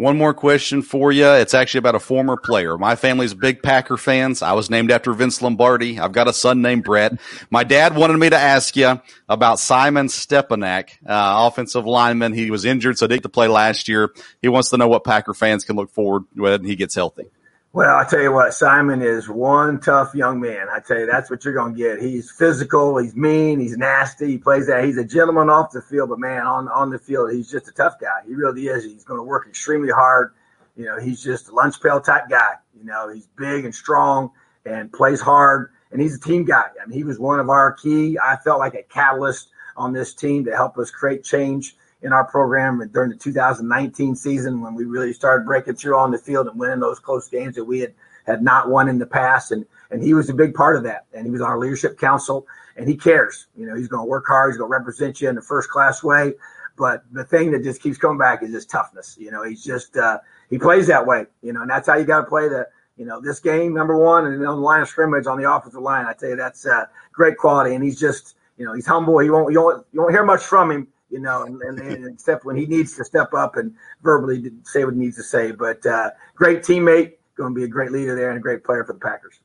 [0.00, 1.26] one more question for you.
[1.26, 2.78] It's actually about a former player.
[2.78, 4.40] My family's big Packer fans.
[4.40, 5.98] I was named after Vince Lombardi.
[5.98, 7.20] I've got a son named Brett.
[7.50, 12.32] My dad wanted me to ask you about Simon Stepaniak, uh, offensive lineman.
[12.32, 14.12] He was injured, so didn't play last year.
[14.40, 17.30] He wants to know what Packer fans can look forward when he gets healthy.
[17.72, 20.66] Well, I tell you what, Simon is one tough young man.
[20.72, 22.02] I tell you, that's what you're going to get.
[22.02, 24.26] He's physical, he's mean, he's nasty.
[24.26, 24.82] He plays that.
[24.82, 27.72] He's a gentleman off the field, but man, on on the field, he's just a
[27.72, 28.26] tough guy.
[28.26, 28.82] He really is.
[28.82, 30.32] He's going to work extremely hard.
[30.76, 32.54] You know, he's just a lunch pail type guy.
[32.76, 34.32] You know, he's big and strong
[34.66, 36.64] and plays hard, and he's a team guy.
[36.82, 38.18] I mean, he was one of our key.
[38.20, 42.24] I felt like a catalyst on this team to help us create change in our
[42.24, 46.58] program during the 2019 season when we really started breaking through on the field and
[46.58, 47.94] winning those close games that we had
[48.26, 49.50] had not won in the past.
[49.50, 51.06] And and he was a big part of that.
[51.12, 53.46] And he was on our leadership council, and he cares.
[53.56, 54.52] You know, he's going to work hard.
[54.52, 56.34] He's going to represent you in a first class way.
[56.76, 59.16] But the thing that just keeps coming back is his toughness.
[59.18, 61.26] You know, he's just uh, he plays that way.
[61.42, 63.96] You know, and that's how you got to play the you know this game number
[63.96, 66.06] one, and on the line of scrimmage on the offensive line.
[66.06, 67.74] I tell you, that's uh, great quality.
[67.74, 69.18] And he's just you know he's humble.
[69.18, 72.06] He won't you won't you won't hear much from him you know, and, and, and,
[72.06, 75.52] except when he needs to step up and verbally say what he needs to say.
[75.52, 78.84] But uh, great teammate, going to be a great leader there and a great player
[78.84, 79.40] for the Packers.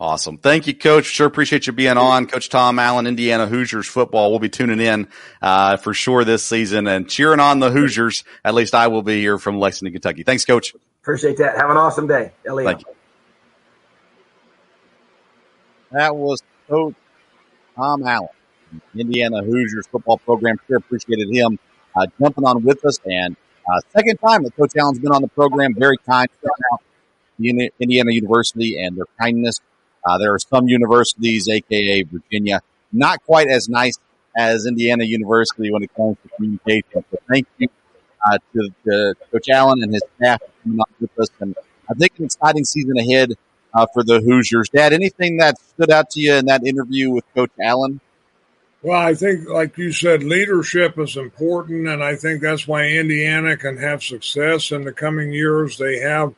[0.00, 0.38] Awesome.
[0.38, 1.04] Thank you, Coach.
[1.04, 2.26] Sure appreciate you being on.
[2.26, 4.30] Coach Tom Allen, Indiana Hoosiers football.
[4.30, 5.08] We'll be tuning in
[5.42, 8.24] uh, for sure this season and cheering on the Hoosiers.
[8.44, 10.24] At least I will be here from Lexington, Kentucky.
[10.24, 10.74] Thanks, Coach.
[11.02, 11.56] Appreciate that.
[11.56, 12.32] Have an awesome day.
[12.44, 12.66] Elliot.
[12.72, 12.94] Thank you.
[15.92, 16.94] That was Coach
[17.76, 18.28] Tom Allen.
[18.94, 20.58] Indiana Hoosiers football program.
[20.66, 21.58] Sure appreciated him
[21.96, 22.98] uh, jumping on with us.
[23.04, 23.36] And
[23.70, 25.74] uh, second time that Coach Allen's been on the program.
[25.74, 26.28] Very kind.
[27.38, 29.60] Indiana University and their kindness.
[30.06, 32.60] Uh, there are some universities, aka Virginia,
[32.92, 33.98] not quite as nice
[34.36, 37.04] as Indiana University when it comes to communication.
[37.10, 37.68] So thank you
[38.26, 41.28] uh, to, to, Coach Allen and his staff for coming on with us.
[41.40, 41.56] And
[41.90, 43.34] I think an exciting season ahead
[43.74, 44.68] uh, for the Hoosiers.
[44.68, 48.00] Dad, anything that stood out to you in that interview with Coach Allen?
[48.82, 53.56] Well, I think, like you said, leadership is important, and I think that's why Indiana
[53.58, 55.76] can have success in the coming years.
[55.76, 56.34] They have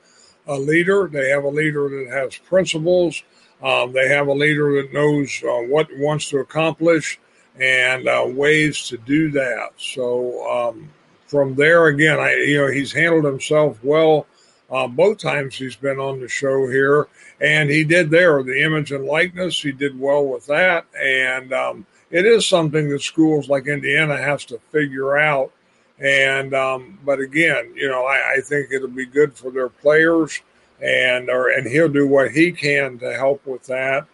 [0.48, 3.22] a leader, they have a leader that has principles,
[3.62, 7.20] um, they have a leader that knows uh, what wants to accomplish
[7.60, 9.70] and uh, ways to do that.
[9.76, 10.90] So um,
[11.28, 14.26] from there, again, I you know he's handled himself well.
[14.68, 17.06] Uh, both times he's been on the show here,
[17.40, 19.60] and he did there the image and likeness.
[19.60, 24.44] He did well with that, and um, it is something that schools like Indiana has
[24.44, 25.50] to figure out.
[25.98, 30.40] And um, but again, you know, I, I, think it'll be good for their players,
[30.80, 34.06] and or and he'll do what he can to help with that.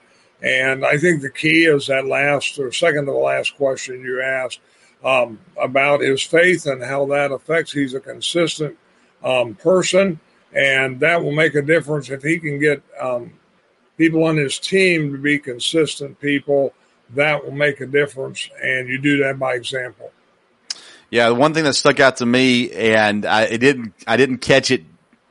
[0.43, 4.21] And I think the key is that last or second to the last question you
[4.23, 4.61] asked
[5.03, 7.73] um, about his faith and how that affects.
[7.73, 8.77] He's a consistent
[9.25, 10.21] um, person,
[10.53, 13.33] and that will make a difference if he can get um,
[13.97, 16.75] people on his team to be consistent people
[17.15, 18.49] that will make a difference.
[18.63, 20.13] And you do that by example.
[21.11, 24.71] Yeah, the one thing that stuck out to me, and I didn't, I didn't catch
[24.71, 24.85] it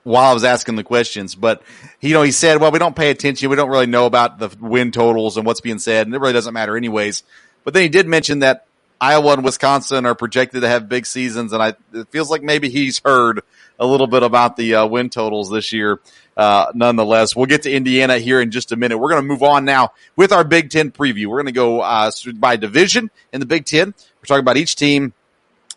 [0.03, 1.61] while I was asking the questions, but
[1.99, 3.49] you know, he said, "Well, we don't pay attention.
[3.49, 6.33] We don't really know about the win totals and what's being said, and it really
[6.33, 7.23] doesn't matter anyways."
[7.63, 8.65] But then he did mention that
[9.01, 12.69] Iowa and Wisconsin are projected to have big seasons, and I it feels like maybe
[12.69, 13.41] he's heard
[13.79, 15.99] a little bit about the uh, win totals this year.
[16.35, 18.97] Uh, nonetheless, we'll get to Indiana here in just a minute.
[18.97, 21.27] We're going to move on now with our Big Ten preview.
[21.27, 23.87] We're going to go uh, by division in the Big Ten.
[23.87, 25.13] We're talking about each team,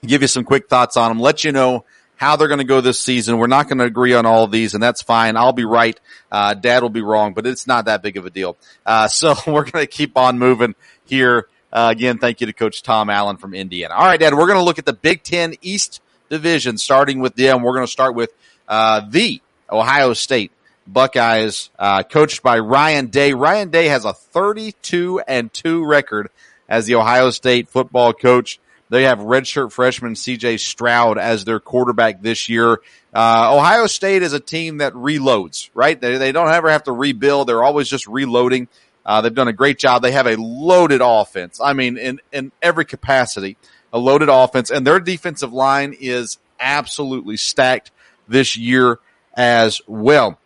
[0.04, 1.84] give you some quick thoughts on them, let you know
[2.16, 3.38] how they're going to go this season.
[3.38, 5.38] We're not going to agree on all of these, and that's fine.
[5.38, 5.98] I'll be right.
[6.30, 8.58] Uh, Dad will be wrong, but it's not that big of a deal.
[8.84, 10.74] Uh, so we're going to keep on moving
[11.06, 11.48] here.
[11.72, 13.94] Uh, again, thank you to Coach Tom Allen from Indiana.
[13.94, 17.34] All right, Dad, we're going to look at the Big Ten East Division, starting with
[17.34, 17.62] them.
[17.62, 18.32] We're going to start with
[18.68, 20.52] uh, the Ohio State
[20.86, 23.34] Buckeyes, uh, coached by Ryan Day.
[23.34, 26.30] Ryan Day has a 32 and 2 record
[26.68, 28.60] as the Ohio State football coach.
[28.88, 32.80] They have redshirt freshman CJ Stroud as their quarterback this year.
[33.14, 36.00] Uh, Ohio State is a team that reloads, right?
[36.00, 37.48] They, they don't ever have to rebuild.
[37.48, 38.68] They're always just reloading.
[39.04, 40.02] Uh, they've done a great job.
[40.02, 41.60] They have a loaded offense.
[41.60, 43.56] I mean, in, in every capacity,
[43.92, 47.90] a loaded offense and their defensive line is absolutely stacked
[48.28, 48.98] this year
[49.34, 50.38] as well.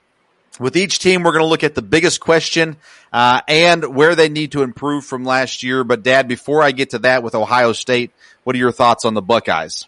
[0.61, 2.76] With each team, we're going to look at the biggest question
[3.12, 5.83] uh, and where they need to improve from last year.
[5.83, 8.12] But, Dad, before I get to that with Ohio State,
[8.44, 9.87] what are your thoughts on the Buckeyes?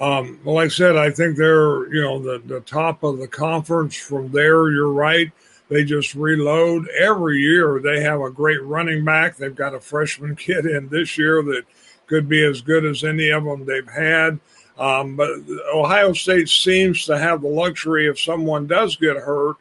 [0.00, 3.28] Um, well, like I said, I think they're you know the the top of the
[3.28, 3.94] conference.
[3.94, 5.30] From there, you're right.
[5.68, 7.80] They just reload every year.
[7.80, 9.36] They have a great running back.
[9.36, 11.64] They've got a freshman kid in this year that
[12.06, 14.38] could be as good as any of them they've had.
[14.78, 15.30] Um, but
[15.74, 19.56] Ohio State seems to have the luxury if someone does get hurt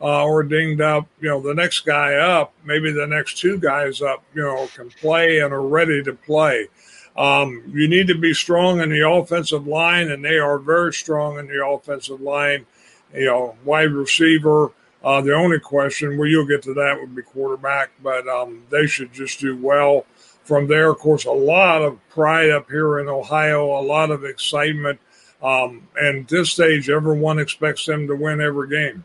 [0.00, 4.02] uh, or dinged up, you know, the next guy up, maybe the next two guys
[4.02, 6.68] up, you know, can play and are ready to play.
[7.16, 11.38] Um, you need to be strong in the offensive line, and they are very strong
[11.38, 12.66] in the offensive line.
[13.14, 14.72] You know, wide receiver.
[15.02, 18.86] Uh, the only question, well, you'll get to that, would be quarterback, but um, they
[18.86, 20.04] should just do well.
[20.46, 24.24] From there, of course, a lot of pride up here in Ohio, a lot of
[24.24, 25.00] excitement.
[25.42, 29.04] Um, and this stage, everyone expects them to win every game.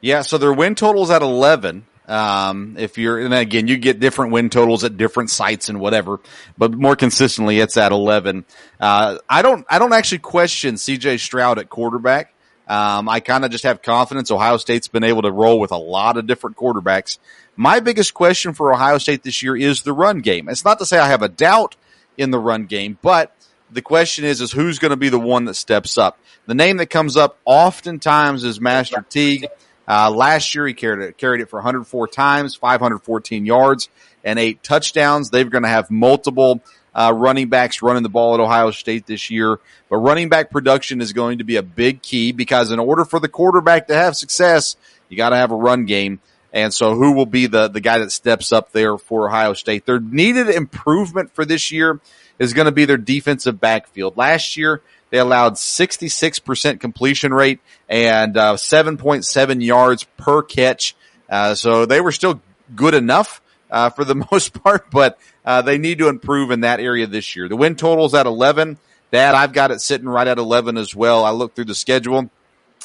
[0.00, 1.84] Yeah, so their win totals at 11.
[2.06, 6.20] Um, if you're, and again, you get different win totals at different sites and whatever,
[6.56, 8.46] but more consistently, it's at 11.
[8.80, 12.32] Uh, I don't, I don't actually question CJ Stroud at quarterback.
[12.68, 14.30] Um, I kind of just have confidence.
[14.30, 17.18] Ohio State's been able to roll with a lot of different quarterbacks.
[17.60, 20.48] My biggest question for Ohio State this year is the run game.
[20.48, 21.74] It's not to say I have a doubt
[22.16, 23.34] in the run game, but
[23.68, 26.20] the question is, is who's going to be the one that steps up?
[26.46, 29.48] The name that comes up oftentimes is Master Teague.
[29.88, 33.88] Uh, last year he carried it, carried it for 104 times, 514 yards
[34.22, 35.30] and eight touchdowns.
[35.30, 36.62] They're going to have multiple
[36.94, 39.58] uh, running backs running the ball at Ohio State this year.
[39.88, 43.18] But running back production is going to be a big key because in order for
[43.18, 44.76] the quarterback to have success,
[45.08, 46.20] you got to have a run game.
[46.52, 49.84] And so who will be the, the guy that steps up there for Ohio State?
[49.84, 52.00] Their needed improvement for this year
[52.38, 54.16] is going to be their defensive backfield.
[54.16, 60.94] Last year, they allowed 66% completion rate and uh, 7.7 yards per catch.
[61.28, 62.40] Uh, so they were still
[62.74, 66.80] good enough uh, for the most part, but uh, they need to improve in that
[66.80, 67.48] area this year.
[67.48, 68.78] The win total's at 11.
[69.10, 71.24] Dad, I've got it sitting right at 11 as well.
[71.24, 72.30] I looked through the schedule.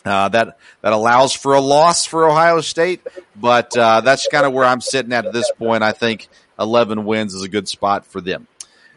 [0.06, 3.02] Uh, that that allows for a loss for Ohio State,
[3.38, 5.82] but uh, that's kind of where I'm sitting at at this point.
[5.82, 6.28] I think
[6.60, 8.48] 11 wins is a good spot for them.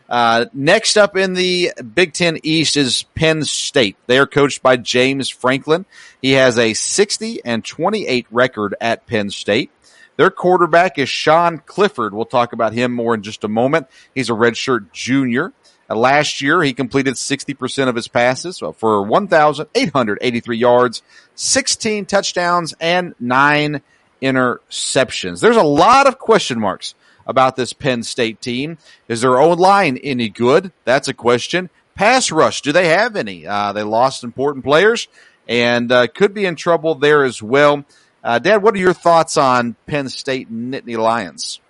[0.09, 3.97] Uh, next up in the Big Ten East is Penn State.
[4.07, 5.85] They are coached by James Franklin.
[6.23, 9.71] He has a 60 and 28 record at Penn State.
[10.17, 12.15] Their quarterback is Sean Clifford.
[12.15, 13.89] We'll talk about him more in just a moment.
[14.15, 15.53] He's a redshirt junior.
[15.89, 21.03] Uh, last year, he completed 60% of his passes for 1,883 yards,
[21.35, 23.83] 16 touchdowns, and nine
[24.23, 25.41] interceptions.
[25.41, 26.95] There's a lot of question marks
[27.27, 28.79] about this Penn State team.
[29.09, 30.73] Is their O line any good?
[30.85, 31.71] That's a question.
[31.95, 33.47] Pass rush, do they have any?
[33.47, 35.09] Uh, they lost important players
[35.49, 37.85] and uh, could be in trouble there as well.
[38.23, 41.61] Uh, Dad, what are your thoughts on Penn State and Nittany Lions?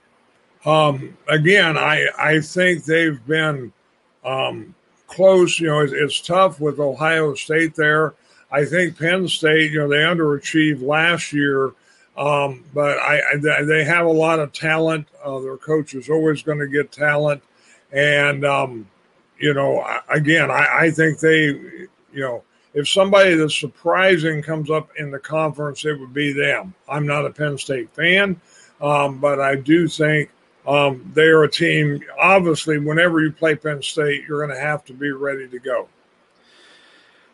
[0.65, 3.73] Um, again, I, I think they've been
[4.27, 4.75] um,
[5.07, 5.59] close.
[5.59, 8.15] You know, it's, it's tough with Ohio State there.
[8.51, 11.73] I think Penn State, you know, they underachieved last year
[12.17, 15.07] um, but I, I, they have a lot of talent.
[15.23, 17.43] Uh, their coach is always going to get talent,
[17.93, 18.89] and um,
[19.39, 22.43] you know, again, I, I, think they, you know,
[22.73, 26.75] if somebody that's surprising comes up in the conference, it would be them.
[26.89, 28.41] I'm not a Penn State fan,
[28.81, 30.31] um, but I do think
[30.67, 34.85] Um, they are a team, obviously, whenever you play Penn State, you're going to have
[34.87, 35.89] to be ready to go.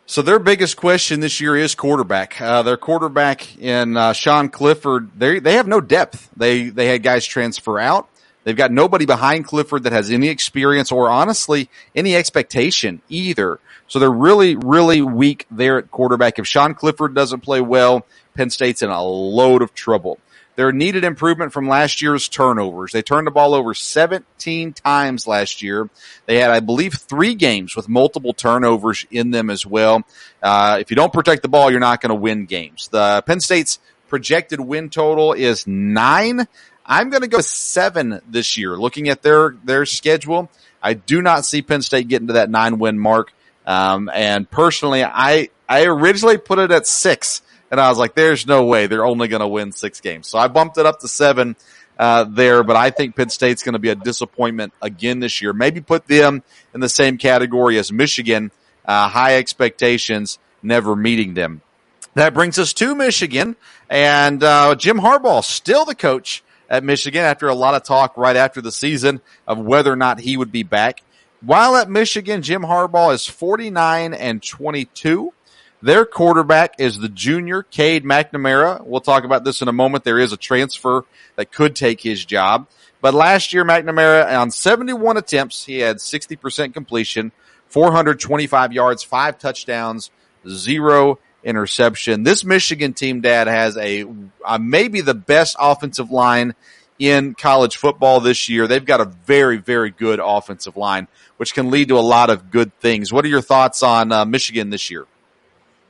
[0.05, 2.39] So their biggest question this year is quarterback.
[2.39, 6.29] Uh, their quarterback in uh, Sean Clifford, they they have no depth.
[6.35, 8.09] They they had guys transfer out.
[8.43, 13.59] They've got nobody behind Clifford that has any experience or honestly any expectation either.
[13.87, 16.37] So they're really really weak there at quarterback.
[16.37, 18.05] If Sean Clifford doesn't play well,
[18.35, 20.19] Penn State's in a load of trouble.
[20.55, 22.91] There needed improvement from last year's turnovers.
[22.91, 25.89] They turned the ball over 17 times last year.
[26.27, 30.03] They had, I believe, three games with multiple turnovers in them as well.
[30.43, 32.87] Uh, if you don't protect the ball, you're not going to win games.
[32.89, 36.47] The Penn State's projected win total is nine.
[36.85, 38.77] I'm going to go seven this year.
[38.77, 40.51] Looking at their their schedule,
[40.83, 43.33] I do not see Penn State getting to that nine win mark.
[43.65, 47.41] Um, and personally, I I originally put it at six
[47.73, 50.27] and I was like, there's no way they're only going to win six games.
[50.27, 51.55] So I bumped it up to seven
[51.97, 55.53] uh, there, but I think Penn State's going to be a disappointment again this year.
[55.53, 56.43] Maybe put them
[56.75, 58.51] in the same category as Michigan.
[58.85, 61.63] Uh, high expectations, never meeting them.
[62.13, 63.55] That brings us to Michigan,
[63.89, 68.35] and uh, Jim Harbaugh still the coach at Michigan after a lot of talk right
[68.35, 71.01] after the season of whether or not he would be back.
[71.41, 75.33] While at Michigan, Jim Harbaugh is 49 and 22.
[75.83, 78.85] Their quarterback is the junior Cade McNamara.
[78.85, 80.05] We'll talk about this in a moment.
[80.05, 81.03] There is a transfer
[81.35, 82.67] that could take his job.
[83.01, 87.33] But last year, McNamara on 71 attempts, he had 60% completion,
[87.67, 90.09] 425 yards, five touchdowns,
[90.47, 92.23] zero interception.
[92.23, 94.05] This Michigan team, Dad, has a
[94.57, 96.55] maybe the best offensive line
[96.97, 98.67] in college football this year.
[98.69, 102.51] They've got a very, very good offensive line, which can lead to a lot of
[102.51, 103.11] good things.
[103.11, 105.07] What are your thoughts on uh, Michigan this year?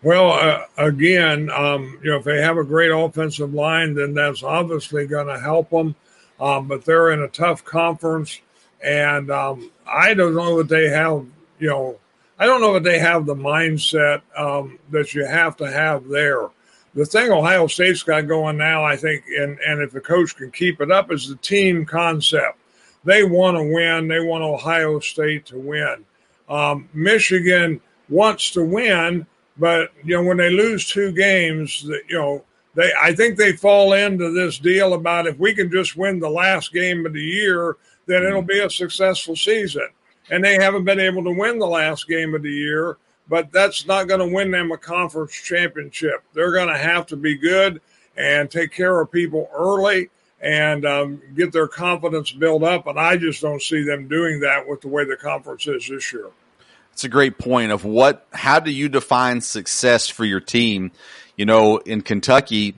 [0.03, 4.43] Well, uh, again, um, you know, if they have a great offensive line, then that's
[4.43, 5.95] obviously going to help them.
[6.41, 8.41] Um, but they're in a tough conference,
[8.83, 11.25] and um, I don't know that they have,
[11.57, 11.99] you know,
[12.37, 16.49] I don't know that they have the mindset um, that you have to have there.
[16.95, 20.51] The thing Ohio State's got going now, I think, and, and if the coach can
[20.51, 22.57] keep it up, is the team concept.
[23.05, 24.09] They want to win.
[24.09, 26.05] They want Ohio State to win.
[26.49, 27.79] Um, Michigan
[28.09, 29.27] wants to win,
[29.57, 32.43] but you know, when they lose two games, you know,
[32.75, 36.29] they I think they fall into this deal about if we can just win the
[36.29, 39.87] last game of the year, then it'll be a successful season.
[40.31, 42.97] And they haven't been able to win the last game of the year,
[43.27, 46.23] but that's not going to win them a conference championship.
[46.33, 47.81] They're going to have to be good
[48.15, 50.09] and take care of people early
[50.41, 52.87] and um, get their confidence built up.
[52.87, 56.11] And I just don't see them doing that with the way the conference is this
[56.13, 56.29] year.
[56.93, 60.91] It's a great point of what, how do you define success for your team?
[61.35, 62.75] You know, in Kentucky,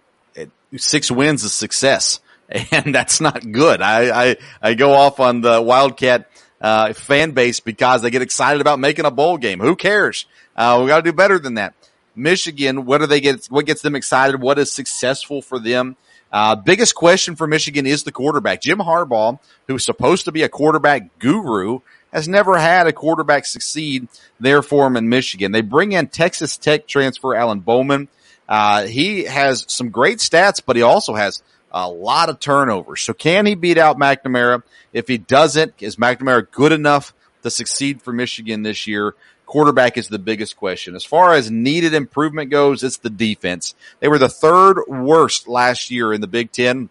[0.78, 2.20] six wins is success
[2.72, 3.82] and that's not good.
[3.82, 6.30] I, I, I go off on the Wildcat,
[6.62, 9.60] uh, fan base because they get excited about making a bowl game.
[9.60, 10.26] Who cares?
[10.56, 11.74] Uh, we got to do better than that.
[12.16, 13.46] Michigan, what do they get?
[13.48, 14.42] What gets them excited?
[14.42, 15.98] What is successful for them?
[16.32, 18.62] Uh, biggest question for Michigan is the quarterback.
[18.62, 21.80] Jim Harbaugh, who's supposed to be a quarterback guru,
[22.16, 24.08] has never had a quarterback succeed
[24.40, 25.52] there for him in Michigan.
[25.52, 28.08] They bring in Texas Tech transfer Alan Bowman.
[28.48, 31.44] Uh, he has some great stats, but he also has
[31.74, 33.02] a lot of turnovers.
[33.02, 34.64] So can he beat out McNamara?
[34.94, 37.14] If he doesn't, is McNamara good enough
[37.44, 39.14] to succeed for Michigan this year?
[39.46, 40.96] Quarterback is the biggest question.
[40.96, 43.76] As far as needed improvement goes, it's the defense.
[44.00, 46.90] They were the third worst last year in the Big Ten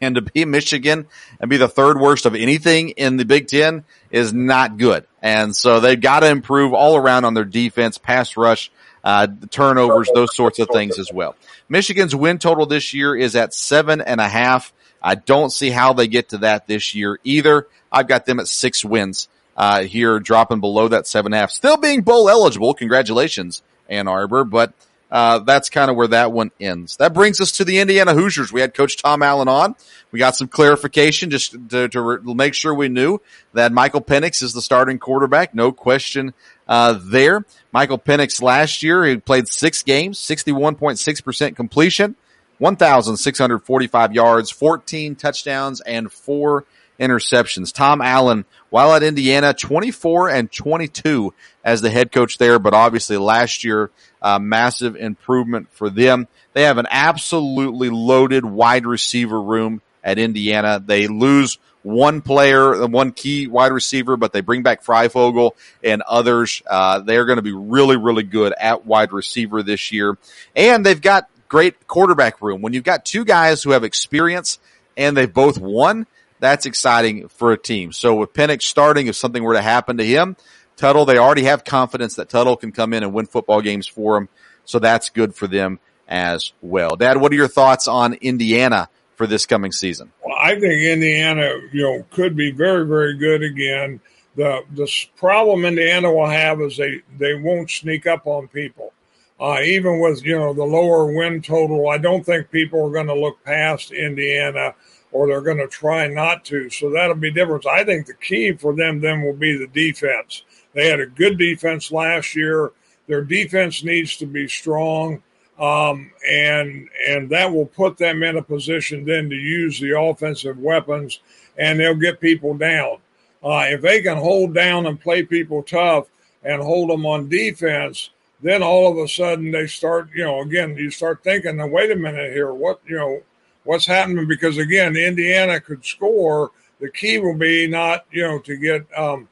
[0.00, 1.06] and to be Michigan
[1.40, 5.06] and be the third worst of anything in the Big Ten is not good.
[5.22, 8.70] And so they've got to improve all around on their defense, pass rush,
[9.04, 11.36] uh, turnovers, those sorts of things as well.
[11.68, 14.72] Michigan's win total this year is at seven and a half.
[15.02, 17.66] I don't see how they get to that this year either.
[17.90, 21.50] I've got them at six wins, uh, here dropping below that seven and a half,
[21.50, 22.74] still being bowl eligible.
[22.74, 24.72] Congratulations, Ann Arbor, but
[25.10, 26.96] uh, that's kind of where that one ends.
[26.98, 28.52] That brings us to the Indiana Hoosiers.
[28.52, 29.74] We had Coach Tom Allen on.
[30.12, 33.20] We got some clarification just to, to re- make sure we knew
[33.52, 35.54] that Michael Penix is the starting quarterback.
[35.54, 36.32] No question
[36.68, 37.44] uh, there.
[37.72, 42.16] Michael Penix last year, he played six games, 61.6% completion,
[42.58, 46.64] 1,645 yards, 14 touchdowns, and four
[47.00, 47.72] interceptions.
[47.72, 51.34] Tom Allen, while at Indiana, 24 and 22
[51.64, 53.90] as the head coach there, but obviously last year,
[54.22, 56.28] uh, massive improvement for them.
[56.52, 60.82] They have an absolutely loaded wide receiver room at Indiana.
[60.84, 66.62] They lose one player, one key wide receiver, but they bring back Fryfogle and others.
[66.66, 70.18] Uh, they're going to be really, really good at wide receiver this year.
[70.54, 72.60] And they've got great quarterback room.
[72.60, 74.58] When you've got two guys who have experience
[74.96, 76.06] and they've both won,
[76.40, 77.92] that's exciting for a team.
[77.92, 80.36] So with Penix starting, if something were to happen to him,
[80.76, 84.14] Tuttle, they already have confidence that Tuttle can come in and win football games for
[84.14, 84.28] them.
[84.64, 85.78] So that's good for them
[86.08, 86.96] as well.
[86.96, 90.12] Dad, what are your thoughts on Indiana for this coming season?
[90.24, 94.00] Well, I think Indiana, you know, could be very, very good again.
[94.36, 98.92] The the problem Indiana will have is they they won't sneak up on people.
[99.38, 103.08] Uh, even with you know the lower win total, I don't think people are going
[103.08, 104.74] to look past Indiana
[105.12, 106.70] or they're going to try not to.
[106.70, 107.66] So that'll be different.
[107.66, 110.44] I think the key for them then will be the defense.
[110.72, 112.72] They had a good defense last year.
[113.06, 115.22] Their defense needs to be strong,
[115.58, 120.58] um, and and that will put them in a position then to use the offensive
[120.58, 121.20] weapons,
[121.58, 122.98] and they'll get people down.
[123.42, 126.06] Uh, if they can hold down and play people tough
[126.44, 128.10] and hold them on defense,
[128.42, 131.90] then all of a sudden they start, you know, again, you start thinking, now, wait
[131.90, 133.22] a minute here, what, you know,
[133.64, 134.26] what's happening?
[134.26, 136.50] Because again, Indiana could score.
[136.80, 139.28] The key will be not, you know, to get um,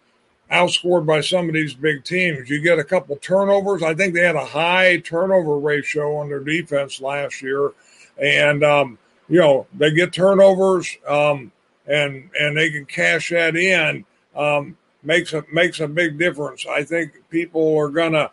[0.50, 2.48] outscored by some of these big teams.
[2.48, 3.82] You get a couple turnovers.
[3.82, 7.72] I think they had a high turnover ratio on their defense last year,
[8.20, 8.98] and um,
[9.28, 11.52] you know they get turnovers, um,
[11.86, 14.04] and and they can cash that in.
[14.36, 16.66] Um, makes a makes a big difference.
[16.66, 18.30] I think people are gonna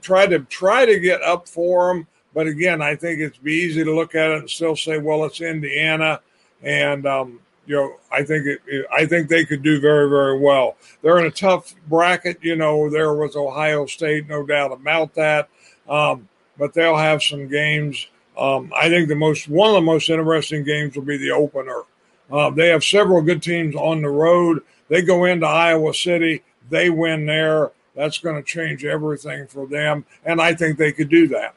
[0.00, 3.84] try to try to get up for them, but again, I think it's be easy
[3.84, 6.20] to look at it and still say, well, it's Indiana,
[6.62, 10.76] and um, you know, I think it, I think they could do very, very well.
[11.02, 12.38] They're in a tough bracket.
[12.42, 15.48] You know, there was Ohio State, no doubt about that.
[15.88, 18.06] Um, but they'll have some games.
[18.36, 21.82] Um, I think the most one of the most interesting games will be the opener.
[22.30, 24.62] Uh, they have several good teams on the road.
[24.88, 27.72] They go into Iowa City, they win there.
[27.94, 31.54] That's going to change everything for them, and I think they could do that.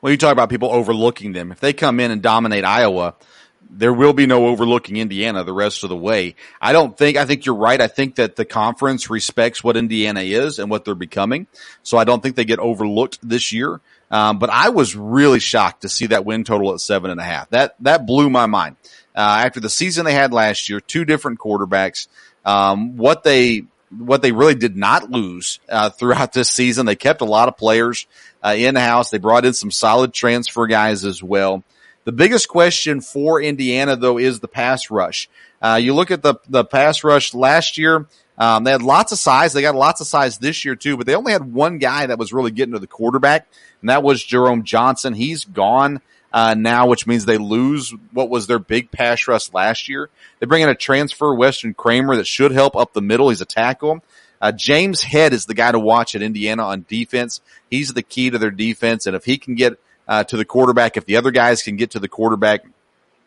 [0.00, 1.50] Well, you talk about people overlooking them.
[1.50, 3.14] If they come in and dominate Iowa,
[3.70, 6.36] there will be no overlooking Indiana the rest of the way.
[6.60, 7.80] I don't think, I think you're right.
[7.80, 11.46] I think that the conference respects what Indiana is and what they're becoming.
[11.82, 13.80] So I don't think they get overlooked this year.
[14.10, 17.24] Um, but I was really shocked to see that win total at seven and a
[17.24, 17.50] half.
[17.50, 18.76] That, that blew my mind.
[19.14, 22.08] Uh, after the season they had last year, two different quarterbacks,
[22.44, 26.86] um, what they, what they really did not lose, uh, throughout this season.
[26.86, 28.06] They kept a lot of players,
[28.42, 29.10] uh, in house.
[29.10, 31.64] They brought in some solid transfer guys as well.
[32.04, 35.28] The biggest question for Indiana, though, is the pass rush.
[35.60, 38.06] Uh, you look at the, the pass rush last year,
[38.38, 39.52] um, they had lots of size.
[39.52, 42.18] They got lots of size this year too, but they only had one guy that
[42.18, 43.48] was really getting to the quarterback,
[43.80, 45.12] and that was Jerome Johnson.
[45.12, 46.00] He's gone
[46.32, 50.10] uh, now, which means they lose what was their big pass rush last year.
[50.38, 53.30] They bring in a transfer, Weston Kramer, that should help up the middle.
[53.30, 54.02] He's a tackle.
[54.40, 57.40] Uh, James Head is the guy to watch at Indiana on defense.
[57.70, 60.96] He's the key to their defense, and if he can get uh, to the quarterback.
[60.96, 62.64] If the other guys can get to the quarterback,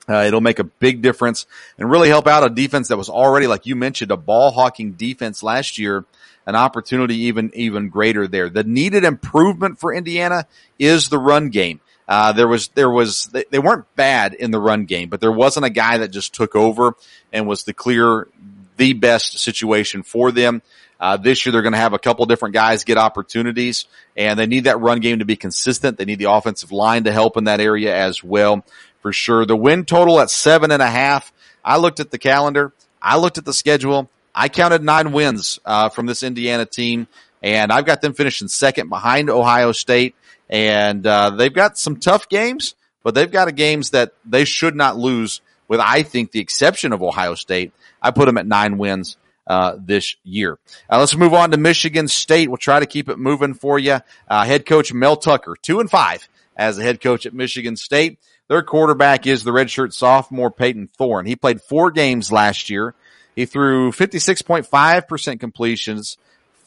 [0.10, 1.46] uh, it'll make a big difference
[1.78, 4.94] and really help out a defense that was already, like you mentioned, a ball hawking
[4.94, 6.04] defense last year.
[6.48, 8.50] An opportunity even, even greater there.
[8.50, 10.48] The needed improvement for Indiana
[10.80, 11.80] is the run game.
[12.12, 15.32] Uh, there was, there was, they, they weren't bad in the run game, but there
[15.32, 16.98] wasn't a guy that just took over
[17.32, 18.28] and was the clear,
[18.76, 20.62] the best situation for them.
[21.00, 23.86] Uh, this year they're going to have a couple different guys get opportunities
[24.18, 25.98] and they need that run game to be consistent.
[25.98, 28.66] They need the offensive line to help in that area as well
[29.02, 29.46] for sure.
[29.46, 31.32] The win total at seven and a half.
[31.64, 32.74] I looked at the calendar.
[33.02, 34.10] I looked at the schedule.
[34.36, 37.08] I counted nine wins, uh, from this Indiana team
[37.42, 40.16] and I've got them finishing second behind Ohio State
[40.52, 44.76] and, uh, they've got some tough games, but they've got a games that they should
[44.76, 47.72] not lose with, I think, the exception of Ohio State.
[48.02, 50.60] I put them at nine wins uh, this year.
[50.90, 52.50] Uh, let's move on to Michigan State.
[52.50, 54.00] We'll try to keep it moving for you.
[54.28, 58.20] Uh, head coach Mel Tucker, two and five as a head coach at Michigan State.
[58.48, 61.26] Their quarterback is the redshirt sophomore Payton Thorne.
[61.26, 62.94] He played four games last year.
[63.36, 66.18] He threw 56.5% completions,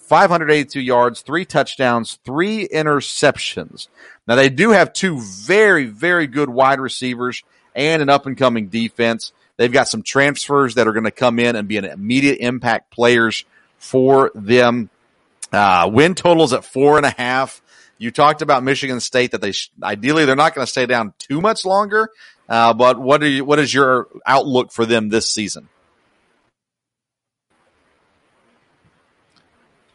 [0.05, 3.89] 582 yards, three touchdowns, three interceptions.
[4.27, 7.43] Now they do have two very, very good wide receivers
[7.75, 9.33] and an up and coming defense.
[9.57, 12.91] They've got some transfers that are going to come in and be an immediate impact
[12.91, 13.45] players
[13.79, 14.91] for them.
[15.53, 17.63] Uh, win totals at four and a half.
[17.97, 21.15] You talked about Michigan State that they sh- ideally they're not going to stay down
[21.19, 22.11] too much longer.
[22.49, 25.69] Uh, but what are you, what is your outlook for them this season?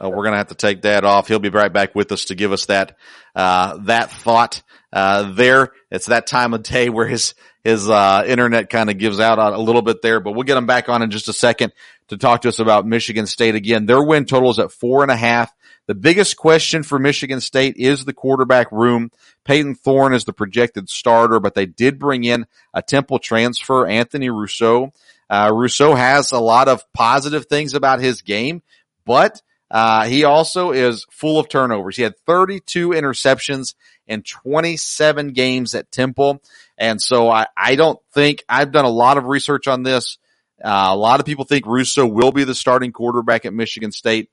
[0.02, 1.28] Uh, we're going to have to take that off.
[1.28, 2.98] He'll be right back with us to give us that,
[3.36, 4.62] uh, that thought,
[4.94, 5.72] uh, there.
[5.92, 7.34] It's that time of day where his,
[7.64, 10.66] his, uh, internet kind of gives out a little bit there, but we'll get him
[10.66, 11.74] back on in just a second
[12.08, 13.86] to talk to us about Michigan State again.
[13.86, 15.52] Their win total is at four and a half.
[15.88, 19.12] The biggest question for Michigan State is the quarterback room.
[19.44, 22.46] Payton Thorne is the projected starter, but they did bring in
[22.76, 24.94] a Temple transfer, Anthony Russo.
[25.30, 28.62] Uh, Russo has a lot of positive things about his game,
[29.04, 29.42] but
[29.72, 31.96] uh, he also is full of turnovers.
[31.96, 33.76] He had 32 interceptions
[34.08, 36.42] in 27 games at Temple.
[36.78, 40.18] And so I, I don't think I've done a lot of research on this.
[40.64, 44.30] Uh, a lot of people think Russo will be the starting quarterback at Michigan State.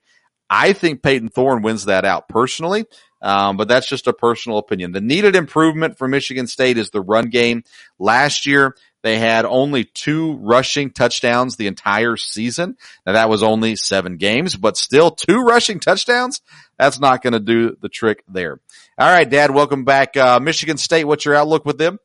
[0.49, 2.85] I think Payton Thorne wins that out personally.
[3.21, 4.91] Um, but that's just a personal opinion.
[4.91, 7.63] The needed improvement for Michigan State is the run game.
[7.97, 8.75] Last year,
[9.07, 12.75] they had only two rushing touchdowns the entire season.
[13.05, 16.41] Now that was only seven games, but still two rushing touchdowns.
[16.77, 18.59] That's not going to do the trick there.
[18.97, 20.17] All right, Dad, welcome back.
[20.17, 21.99] Uh, Michigan State, what's your outlook with them?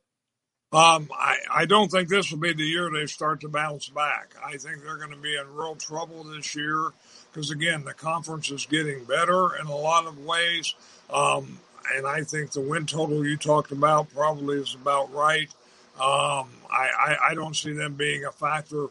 [0.71, 4.33] Um, I, I don't think this will be the year they start to bounce back.
[4.43, 6.89] I think they're going to be in real trouble this year
[7.31, 10.73] because, again, the conference is getting better in a lot of ways.
[11.11, 11.59] Um,
[11.93, 15.49] and I think the win total you talked about probably is about right.
[15.95, 18.87] Um, I, I, I, don't see them being a factor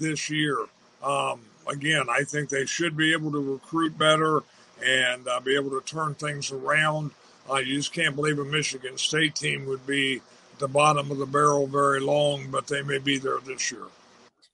[0.00, 0.58] this year.
[1.00, 4.42] Um, again, I think they should be able to recruit better
[4.84, 7.12] and uh, be able to turn things around.
[7.48, 10.22] Uh, you just can't believe a Michigan State team would be
[10.58, 13.84] the bottom of the barrel very long, but they may be there this year.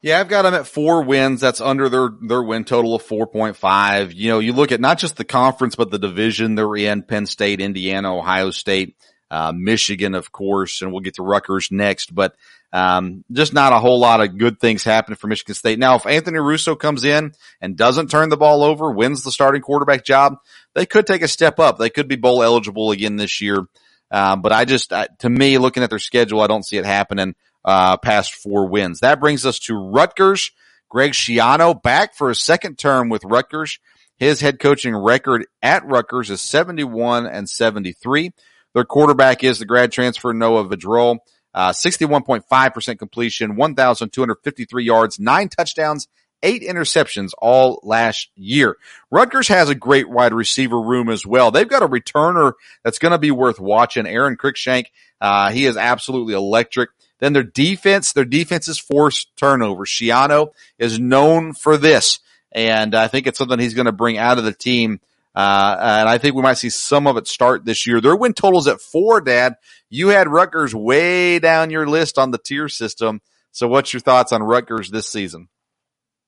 [0.03, 1.40] Yeah, I've got them at four wins.
[1.40, 4.14] That's under their, their win total of 4.5.
[4.14, 7.26] You know, you look at not just the conference, but the division they're in, Penn
[7.26, 8.97] State, Indiana, Ohio State
[9.30, 12.36] uh, Michigan, of course, and we'll get to Rutgers next, but
[12.72, 15.78] um, just not a whole lot of good things happening for Michigan State.
[15.78, 19.62] Now, if Anthony Russo comes in and doesn't turn the ball over, wins the starting
[19.62, 20.36] quarterback job,
[20.74, 21.78] they could take a step up.
[21.78, 23.66] They could be bowl eligible again this year.
[24.10, 27.34] Um, but I just, to me, looking at their schedule, I don't see it happening
[27.64, 29.00] uh, past four wins.
[29.00, 30.52] That brings us to Rutgers.
[30.88, 33.80] Greg Schiano back for a second term with Rutgers.
[34.18, 38.32] His head coaching record at Rutgers is 71 and 73.
[38.76, 41.20] Their quarterback is the grad transfer Noah Vedral.
[41.54, 46.08] Uh, 61.5% completion, 1,253 yards, nine touchdowns,
[46.42, 48.76] eight interceptions all last year.
[49.10, 51.50] Rutgers has a great wide receiver room as well.
[51.50, 52.52] They've got a returner
[52.84, 54.06] that's going to be worth watching.
[54.06, 54.88] Aron Cruickshank.
[55.22, 56.90] Uh, he is absolutely electric.
[57.18, 59.88] Then their defense, their defense is forced turnovers.
[59.88, 62.18] Schiano is known for this.
[62.52, 65.00] And I think it's something he's going to bring out of the team
[65.37, 68.01] uh, and I think we might see some of it start this year.
[68.01, 69.57] Their win totals at four, Dad.
[69.91, 73.20] You had Rutgers way down your list on the tier system.
[73.53, 75.49] So what's your thoughts on Rutgers this season?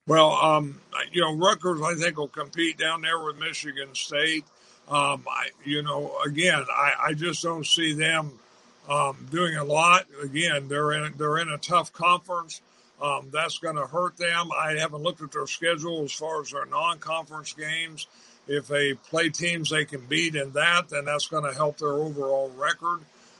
[0.05, 0.79] Well, um,
[1.11, 4.45] you know, Rutgers, I think, will compete down there with Michigan State.
[4.87, 8.31] Um, I, you know, again, I, I just don't see them
[8.87, 10.05] um, doing a lot.
[10.23, 12.61] Again, they're in they're in a tough conference.
[13.01, 14.49] Um, that's going to hurt them.
[14.55, 18.07] I haven't looked at their schedule as far as their non-conference games
[18.49, 21.93] if they play teams they can beat in that, then that's going to help their
[21.93, 22.99] overall record.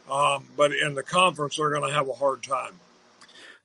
[0.10, 2.74] Um, but in the conference, they're going to have a hard time.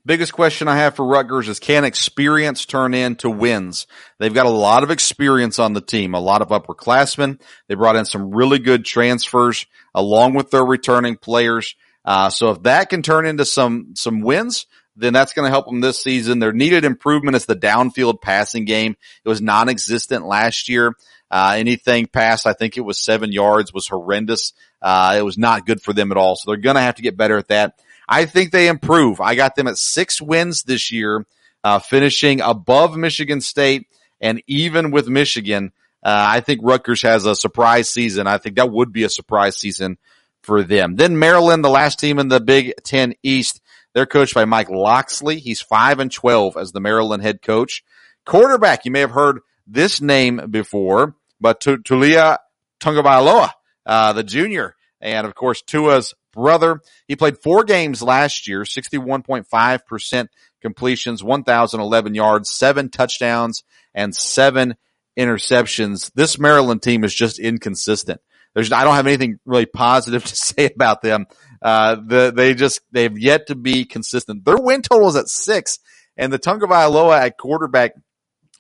[0.07, 3.87] Biggest question I have for Rutgers is can experience turn into wins?
[4.19, 7.41] They've got a lot of experience on the team, a lot of upperclassmen.
[7.69, 11.75] They brought in some really good transfers along with their returning players.
[12.05, 14.67] Uh, so if that can turn into some, some wins,
[14.97, 16.39] then that's going to help them this season.
[16.39, 18.97] Their needed improvement is the downfield passing game.
[19.25, 20.95] It was non-existent last year.
[21.31, 24.53] Uh, anything past, I think it was seven yards was horrendous.
[24.81, 26.37] Uh, it was not good for them at all.
[26.37, 27.81] So they're going to have to get better at that.
[28.09, 29.21] I think they improve.
[29.21, 31.27] I got them at six wins this year,
[31.65, 33.89] uh, finishing above Michigan State
[34.21, 35.73] and even with Michigan.
[36.03, 38.27] Uh, I think Rutgers has a surprise season.
[38.27, 39.97] I think that would be a surprise season
[40.43, 40.97] for them.
[40.97, 43.63] Then Maryland, the last team in the Big Ten East,
[43.95, 45.39] they're coached by Mike Locksley.
[45.39, 47.83] He's five and 12 as the Maryland head coach.
[48.27, 52.39] Quarterback, you may have heard this name before, but Taulia
[52.81, 53.51] Tagovailoa,
[53.87, 56.81] uh, the junior, and of course Tua's brother.
[57.07, 60.29] He played four games last year, 61.5%
[60.61, 63.63] completions, 1,011 yards, seven touchdowns,
[63.95, 64.75] and seven
[65.19, 66.11] interceptions.
[66.15, 68.21] This Maryland team is just inconsistent.
[68.55, 71.27] There's, I don't have anything really positive to say about them.
[71.65, 74.45] Uh, the, they just, they've yet to be consistent.
[74.45, 75.81] Their win total is at six
[76.17, 77.95] and the Tagovailoa at quarterback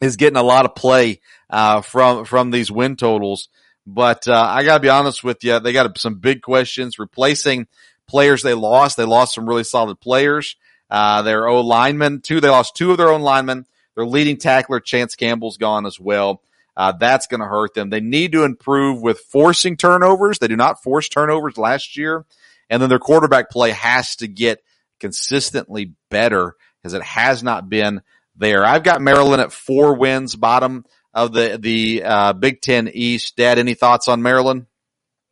[0.01, 3.49] is getting a lot of play uh, from from these win totals.
[3.87, 7.67] But uh, I got to be honest with you, they got some big questions replacing
[8.09, 8.97] players they lost.
[8.97, 10.57] They lost some really solid players.
[10.91, 12.41] Uh, their O linemen, too.
[12.41, 13.67] They lost two of their O linemen.
[13.95, 16.43] Their leading tackler, Chance Campbell's gone as well.
[16.77, 17.91] Uh, that's going to hurt them.
[17.91, 20.39] They need to improve with forcing turnovers.
[20.39, 22.25] They do not force turnovers last year.
[22.71, 24.61] And then their quarterback play has to get
[25.01, 26.55] consistently better
[26.85, 28.03] as it has not been
[28.37, 28.65] there.
[28.65, 33.37] I've got Maryland at four wins, bottom of the the uh, Big Ten East.
[33.37, 34.67] Dad, any thoughts on Maryland?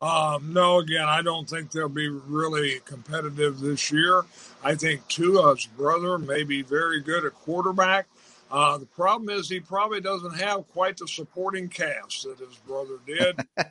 [0.01, 4.23] Um, no, again, I don't think they'll be really competitive this year.
[4.61, 8.07] I think Tua's brother may be very good at quarterback.
[8.51, 12.97] Uh, the problem is he probably doesn't have quite the supporting cast that his brother
[13.07, 13.39] did.
[13.57, 13.67] and,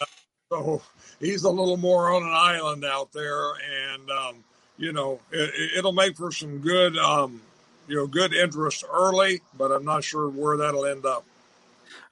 [0.00, 0.06] uh,
[0.52, 0.82] so
[1.20, 4.44] he's a little more on an island out there, and um,
[4.78, 7.40] you know it, will make for some good, um,
[7.88, 9.42] you know, good interest early.
[9.56, 11.24] But I'm not sure where that'll end up.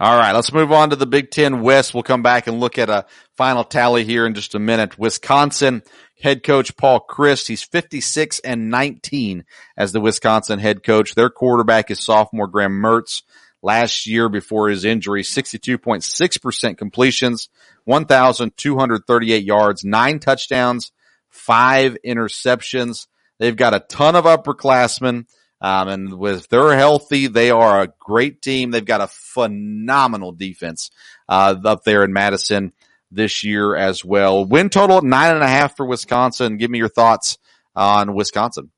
[0.00, 1.94] All right, let's move on to the Big Ten West.
[1.94, 4.98] We'll come back and look at a final tally here in just a minute.
[4.98, 5.82] Wisconsin
[6.20, 9.44] head coach Paul Chryst, he's 56 and 19
[9.76, 11.14] as the Wisconsin head coach.
[11.14, 13.22] Their quarterback is sophomore Graham Mertz.
[13.62, 17.48] Last year before his injury, 62.6% completions,
[17.85, 20.93] 1,238 yards, nine touchdowns,
[21.28, 23.07] five interceptions.
[23.39, 25.26] They've got a ton of upperclassmen.
[25.61, 28.70] Um, and with they're healthy, they are a great team.
[28.70, 30.91] They've got a phenomenal defense,
[31.28, 32.72] uh, up there in Madison
[33.11, 34.45] this year as well.
[34.45, 36.59] Win total nine and a half for Wisconsin.
[36.59, 37.39] Give me your thoughts
[37.74, 38.70] on Wisconsin.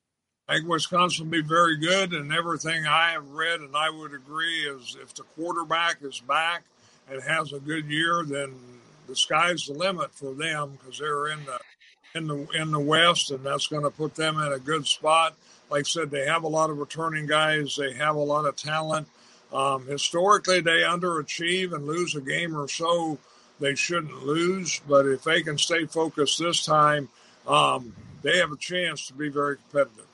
[0.48, 4.14] I think Wisconsin will be very good, and everything I have read, and I would
[4.14, 6.62] agree, is if the quarterback is back
[7.10, 8.54] and has a good year, then
[9.06, 11.58] the sky's the limit for them because they're in the
[12.14, 15.36] in the in the West, and that's going to put them in a good spot
[15.70, 17.76] like I said, they have a lot of returning guys.
[17.76, 19.08] They have a lot of talent.
[19.52, 23.18] Um, historically, they underachieve and lose a game or so
[23.58, 24.80] they shouldn't lose.
[24.88, 27.08] But if they can stay focused this time,
[27.46, 30.05] um, they have a chance to be very competitive.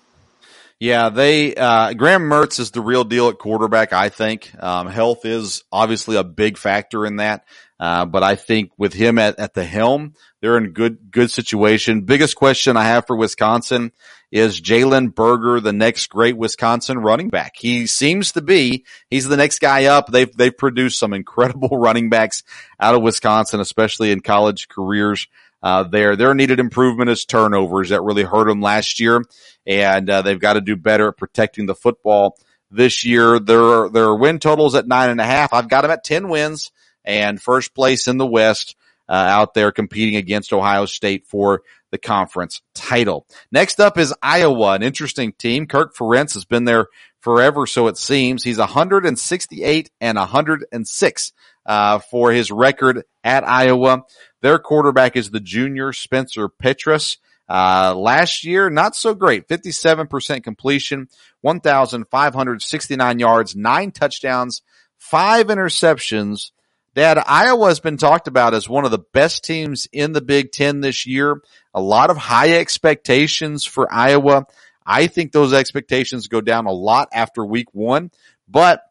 [0.82, 3.92] Yeah, they uh, Graham Mertz is the real deal at quarterback.
[3.92, 7.44] I think um, health is obviously a big factor in that.
[7.78, 12.00] Uh, but I think with him at, at the helm, they're in good good situation.
[12.00, 13.92] Biggest question I have for Wisconsin
[14.32, 17.52] is Jalen Berger the next great Wisconsin running back?
[17.56, 18.84] He seems to be.
[19.08, 20.08] He's the next guy up.
[20.08, 22.42] They've they've produced some incredible running backs
[22.80, 25.28] out of Wisconsin, especially in college careers.
[25.62, 29.22] Uh, there, their needed improvement is turnovers that really hurt them last year,
[29.66, 32.36] and uh, they've got to do better at protecting the football
[32.70, 33.38] this year.
[33.38, 35.52] Their their win totals at nine and a half.
[35.52, 36.72] I've got them at ten wins
[37.04, 38.76] and first place in the West.
[39.08, 43.26] Uh, out there competing against Ohio State for the conference title.
[43.50, 45.66] Next up is Iowa, an interesting team.
[45.66, 46.86] Kirk Ferentz has been there
[47.22, 48.44] forever, so it seems.
[48.44, 51.32] He's 168 and 106
[51.64, 54.02] uh, for his record at Iowa.
[54.42, 57.16] Their quarterback is the junior Spencer Petras.
[57.48, 59.48] Uh, last year, not so great.
[59.48, 61.08] 57% completion,
[61.40, 64.62] 1,569 yards, nine touchdowns,
[64.98, 66.50] five interceptions,
[66.94, 70.52] Dad, Iowa has been talked about as one of the best teams in the Big
[70.52, 71.40] Ten this year.
[71.72, 74.46] A lot of high expectations for Iowa.
[74.86, 78.10] I think those expectations go down a lot after week one,
[78.48, 78.82] but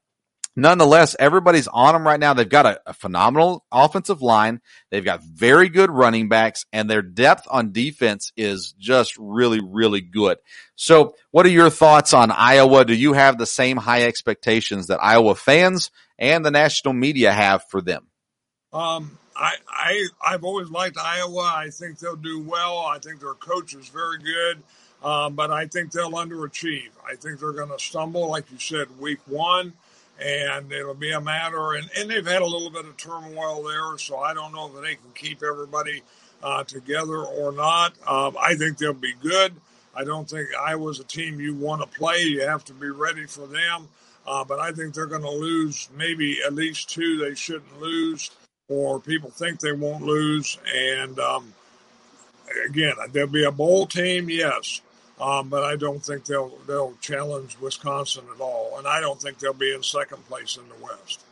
[0.55, 2.33] nonetheless, everybody's on them right now.
[2.33, 4.61] They've got a, a, phenomenal offensive line.
[4.89, 10.01] They've got very good running backs and their depth on defense is just really, really
[10.01, 10.37] good.
[10.75, 12.85] So what are your thoughts on Iowa?
[12.85, 17.63] Do you have the same high expectations that Iowa fans and the national media have
[17.69, 18.07] for them?
[18.73, 21.51] Um, I, I, I've always liked Iowa.
[21.55, 22.79] I think they'll do well.
[22.79, 24.61] I think their coach is very good.
[25.03, 26.89] Um, but I think they'll underachieve.
[27.05, 29.73] I think they're going to stumble, like you said, week one,
[30.23, 31.73] and it'll be a matter.
[31.73, 34.81] And, and they've had a little bit of turmoil there, so I don't know that
[34.81, 36.03] they can keep everybody
[36.43, 37.93] uh, together or not.
[38.07, 39.53] Um, I think they'll be good.
[39.95, 42.21] I don't think Iowa's a team you want to play.
[42.21, 43.87] You have to be ready for them.
[44.25, 48.29] Uh, but I think they're going to lose maybe at least two they shouldn't lose,
[48.69, 50.59] or people think they won't lose.
[50.73, 51.53] And um,
[52.69, 54.81] again, there'll be a bowl team, yes,
[55.21, 59.37] um, but I don't think they'll they'll challenge Wisconsin at all, and I don't think
[59.37, 61.23] they'll be in second place in the West.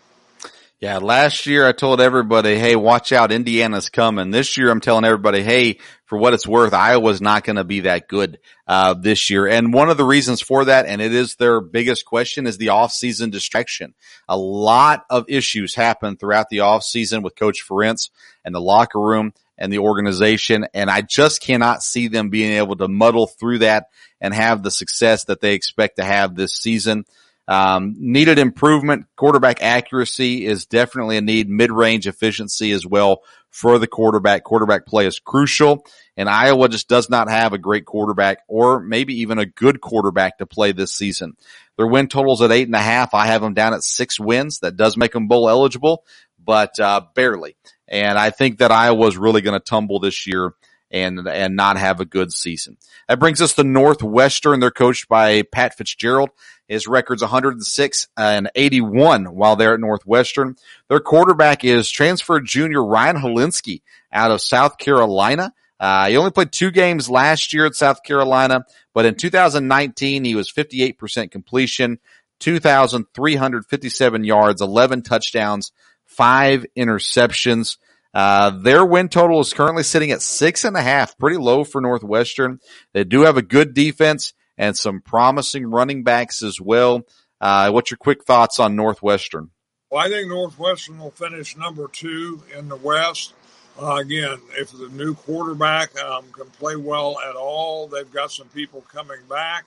[0.79, 4.31] Yeah, last year I told everybody, hey, watch out, Indiana's coming.
[4.31, 7.81] This year I'm telling everybody, hey, for what it's worth, Iowa's not going to be
[7.81, 9.45] that good uh, this year.
[9.45, 12.67] And one of the reasons for that, and it is their biggest question, is the
[12.67, 13.93] offseason distraction.
[14.29, 18.09] A lot of issues happen throughout the offseason with Coach Ferentz
[18.45, 20.65] and the locker room and the organization.
[20.73, 23.87] And I just cannot see them being able to muddle through that
[24.19, 27.05] and have the success that they expect to have this season.
[27.47, 29.07] Um, needed improvement.
[29.15, 31.49] Quarterback accuracy is definitely a need.
[31.49, 34.43] Mid-range efficiency as well for the quarterback.
[34.43, 35.83] Quarterback play is crucial
[36.19, 40.37] and Iowa just does not have a great quarterback or maybe even a good quarterback
[40.39, 41.37] to play this season.
[41.77, 43.13] Their win totals at eight and a half.
[43.13, 44.59] I have them down at six wins.
[44.59, 46.03] That does make them bowl eligible,
[46.49, 47.55] but, uh, barely.
[47.87, 50.55] And I think that Iowa's really going to tumble this year
[50.89, 52.77] and and not have a good season.
[53.07, 54.59] That brings us to Northwestern.
[54.59, 56.31] They're coached by Pat Fitzgerald.
[56.67, 60.55] His record's 106 and 81 while they're at Northwestern.
[60.87, 65.53] Their quarterback is transferred junior Ryan Hilinski out of South Carolina.
[65.79, 70.33] Uh, he only played two games last year at South Carolina, but in 2019 he
[70.33, 71.99] was 58% completion,
[72.39, 75.71] 2,357 yards, 11 touchdowns,
[76.19, 77.77] five interceptions.
[78.13, 81.79] Uh, their win total is currently sitting at six and a half, pretty low for
[81.79, 82.59] Northwestern.
[82.93, 87.03] They do have a good defense and some promising running backs as well.
[87.39, 89.51] Uh, what's your quick thoughts on Northwestern?
[89.89, 93.33] Well, I think Northwestern will finish number two in the West.
[93.81, 98.49] Uh, again, if the new quarterback um, can play well at all, they've got some
[98.49, 99.63] people coming back.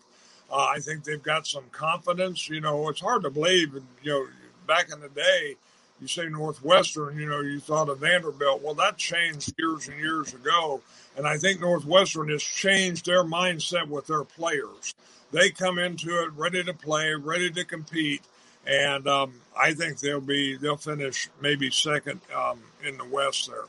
[0.51, 2.47] Uh, I think they've got some confidence.
[2.51, 3.73] You know, it's hard to believe.
[4.03, 4.27] You know,
[4.67, 5.57] back in the day,
[6.03, 8.61] you say Northwestern, you know, you thought of Vanderbilt.
[8.61, 10.81] Well, that changed years and years ago.
[11.17, 14.95] And I think Northwestern has changed their mindset with their players.
[15.31, 18.23] They come into it ready to play, ready to compete.
[18.67, 23.65] And um, I think they'll be, they'll finish maybe second um, in the West there.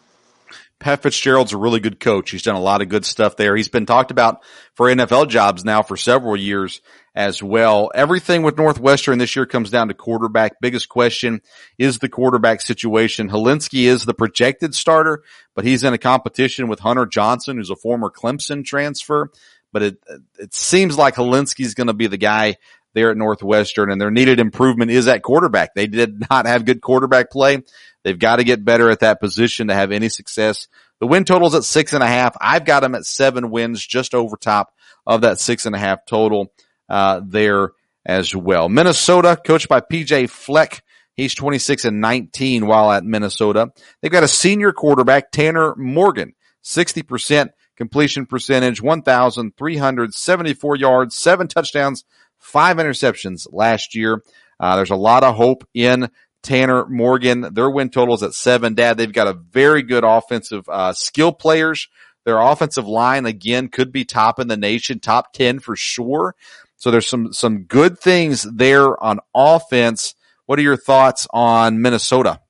[0.79, 2.31] Pat Fitzgerald's a really good coach.
[2.31, 3.55] He's done a lot of good stuff there.
[3.55, 4.43] He's been talked about
[4.75, 6.81] for NFL jobs now for several years
[7.15, 7.91] as well.
[7.93, 10.59] Everything with Northwestern this year comes down to quarterback.
[10.59, 11.41] Biggest question
[11.77, 13.29] is the quarterback situation.
[13.29, 15.23] Hilinski is the projected starter,
[15.55, 19.29] but he's in a competition with Hunter Johnson, who's a former Clemson transfer.
[19.71, 19.97] But it,
[20.37, 22.57] it seems like Hilinski's going to be the guy
[22.93, 25.73] there at Northwestern and their needed improvement is at quarterback.
[25.73, 27.63] They did not have good quarterback play.
[28.03, 30.67] They've got to get better at that position to have any success.
[30.99, 32.35] The win total's at six and a half.
[32.39, 34.73] I've got them at seven wins, just over top
[35.05, 36.53] of that six and a half total,
[36.89, 37.71] uh, there
[38.05, 38.69] as well.
[38.69, 40.83] Minnesota, coached by PJ Fleck.
[41.15, 43.71] He's 26 and 19 while at Minnesota.
[44.01, 46.33] They've got a senior quarterback, Tanner Morgan,
[46.63, 52.03] 60% completion percentage, 1,374 yards, seven touchdowns,
[52.43, 54.21] five interceptions last year.
[54.59, 56.09] Uh, there's a lot of hope in
[56.43, 57.53] Tanner Morgan.
[57.53, 58.75] Their win total is at seven.
[58.75, 61.87] Dad, they've got a very good offensive uh, skill players.
[62.25, 66.35] Their offensive line again could be top in the nation, top ten for sure.
[66.77, 70.15] So there's some some good things there on offense.
[70.45, 72.41] What are your thoughts on Minnesota?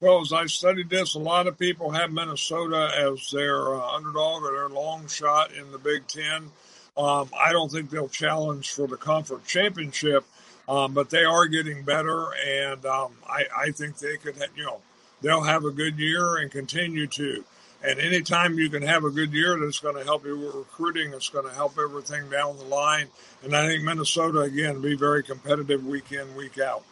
[0.00, 4.42] Well, as I studied this, a lot of people have Minnesota as their uh, underdog
[4.42, 6.50] or their long shot in the Big Ten.
[6.96, 10.24] Um, I don't think they'll challenge for the conference championship,
[10.68, 14.80] um, but they are getting better, and um, I, I, think they could, you know,
[15.22, 17.44] they'll have a good year and continue to.
[17.82, 21.14] And anytime you can have a good year, that's going to help you with recruiting.
[21.14, 23.06] It's going to help everything down the line.
[23.42, 26.84] And I think Minnesota again be very competitive week in, week out.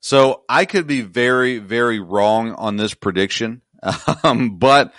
[0.00, 3.62] So I could be very, very wrong on this prediction,
[4.24, 4.92] um, but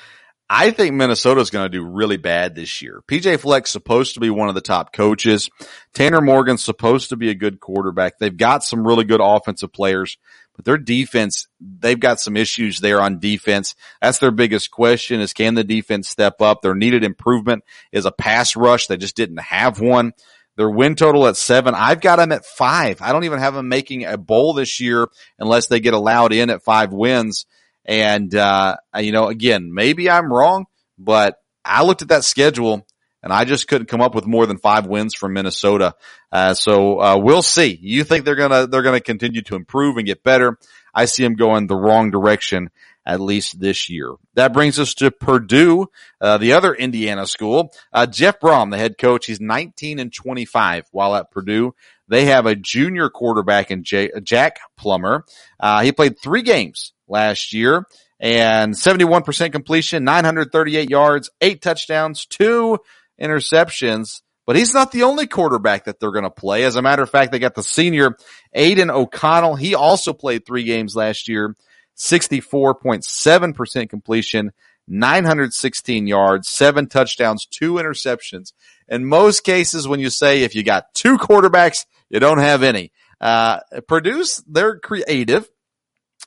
[0.50, 3.02] I think Minnesota is going to do really bad this year.
[3.08, 5.50] PJ Fleck's supposed to be one of the top coaches.
[5.94, 8.20] Tanner Morgan's supposed to be a good quarterback.
[8.20, 10.20] They've got some really good offensive players,
[10.56, 13.74] but their defense, they've got some issues there on defense.
[14.02, 16.62] That's their biggest question is can the defense step up?
[16.62, 18.86] Their needed improvement is a pass rush.
[18.86, 20.14] They just didn't have one.
[20.58, 21.74] Their win total at seven.
[21.76, 23.02] I've got them at five.
[23.02, 25.08] I don't even have them making a bowl this year
[25.40, 27.46] unless they get allowed in at five wins.
[27.86, 30.66] And, uh, you know, again, maybe I'm wrong,
[30.98, 32.86] but I looked at that schedule
[33.22, 35.96] and I just couldn't come up with more than five wins from Minnesota.
[36.32, 37.78] Uh, so, uh, we'll see.
[37.82, 40.58] You think they're gonna, they're gonna continue to improve and get better.
[40.94, 42.70] I see them going the wrong direction
[43.06, 44.16] at least this year.
[44.34, 45.88] That brings us to Purdue,
[46.20, 47.72] uh, the other Indiana school.
[47.94, 51.76] Uh, Jeff Brohm, the head coach, he's 19 and 25 while at Purdue.
[52.08, 55.26] They have a junior quarterback in J- Jack Plummer.
[55.60, 57.86] Uh, he played three games last year
[58.20, 62.78] and 71% completion, 938 yards, eight touchdowns, two
[63.22, 64.22] interceptions.
[64.46, 66.64] But he's not the only quarterback that they're going to play.
[66.64, 68.16] As a matter of fact, they got the senior
[68.54, 69.56] Aidan O'Connell.
[69.56, 71.56] He also played three games last year,
[71.98, 74.52] 64.7% completion,
[74.88, 78.54] 916 yards, seven touchdowns, two interceptions.
[78.88, 82.92] In most cases, when you say if you got two quarterbacks, you don't have any.
[83.20, 85.50] Uh, Purdue's, they're creative.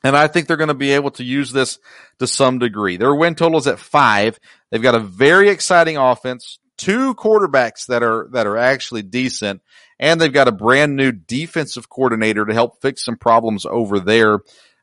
[0.03, 1.77] And I think they're going to be able to use this
[2.19, 2.97] to some degree.
[2.97, 4.39] Their win total is at five.
[4.71, 9.61] They've got a very exciting offense, two quarterbacks that are, that are actually decent,
[9.99, 14.39] and they've got a brand new defensive coordinator to help fix some problems over there.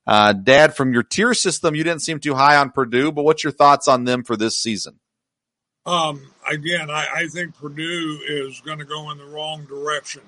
[0.06, 3.42] Uh, Dad, from your tier system, you didn't seem too high on Purdue, but what's
[3.42, 5.00] your thoughts on them for this season?
[5.84, 10.22] Um, again, I, I think Purdue is going to go in the wrong direction.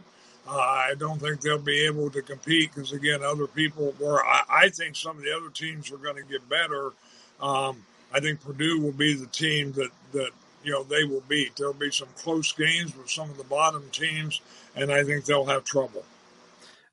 [0.57, 4.25] I don't think they'll be able to compete because, again, other people were.
[4.25, 6.93] I, I, think some of the other teams are going to get better.
[7.41, 10.31] Um, I think Purdue will be the team that, that,
[10.65, 11.57] you know, they will beat.
[11.57, 14.41] There'll be some close games with some of the bottom teams,
[14.75, 16.05] and I think they'll have trouble.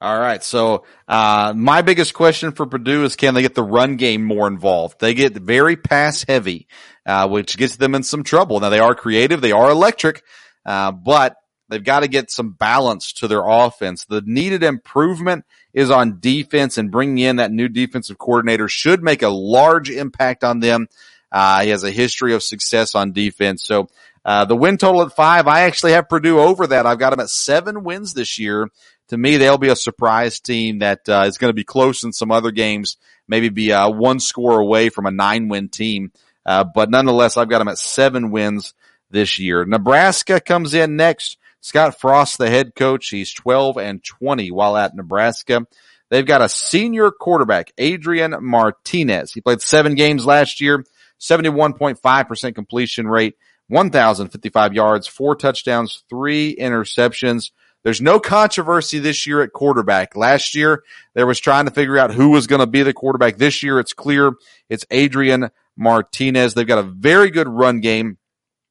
[0.02, 0.44] All right.
[0.44, 4.48] So, uh, my biggest question for Purdue is can they get the run game more
[4.48, 5.00] involved?
[5.00, 6.68] They get very pass heavy,
[7.06, 8.60] uh, which gets them in some trouble.
[8.60, 9.40] Now they are creative.
[9.40, 10.24] They are electric,
[10.66, 11.38] uh, but
[11.70, 14.06] they've got to get some balance to their offense.
[14.06, 19.22] The needed improvement is on defense and bringing in that new defensive coordinator should make
[19.22, 20.88] a large impact on them.
[21.32, 23.64] Uh, he has a history of success on defense.
[23.66, 23.90] So,
[24.24, 26.88] uh, the win total at five, I actually have Purdue over that.
[26.88, 28.72] I've got them at seven wins this year
[29.10, 32.12] to me, they'll be a surprise team that uh, is going to be close in
[32.12, 32.98] some other games,
[33.28, 36.12] maybe be uh, one score away from a nine win team.
[36.46, 38.74] Uh, but nonetheless, I've got them at seven wins
[39.12, 39.66] this year.
[39.66, 41.38] Nebraska comes in next.
[41.66, 45.66] Scott Frost, the head coach, he's 12 and 20 while at Nebraska.
[46.12, 49.34] They've got a senior quarterback, Adrian Martinez.
[49.34, 50.86] He played seven games last year,
[51.20, 53.36] 71.5% completion rate,
[53.70, 57.50] 1,055 yards, four touchdowns, three interceptions.
[57.82, 60.16] There's no controversy this year at quarterback.
[60.16, 60.84] Last year,
[61.16, 63.38] there was trying to figure out who was going to be the quarterback.
[63.38, 64.34] This year, it's clear
[64.70, 66.54] it's Adrian Martinez.
[66.54, 68.20] They've got a very good run game.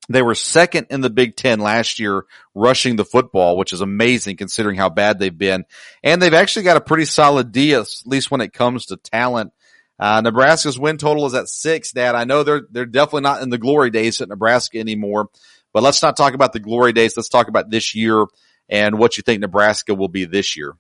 [0.09, 2.25] They were second in the Big Ten last year
[2.55, 5.65] rushing the football, which is amazing considering how bad they've been.
[6.03, 9.53] And they've actually got a pretty solid D, at least when it comes to talent.
[9.99, 12.15] Uh, Nebraska's win total is at six, Dad.
[12.15, 15.29] I know they're, they're definitely not in the glory days at Nebraska anymore,
[15.73, 17.17] but let's not talk about the glory days.
[17.17, 18.27] Let's talk about this year
[18.69, 20.77] and what you think Nebraska will be this year.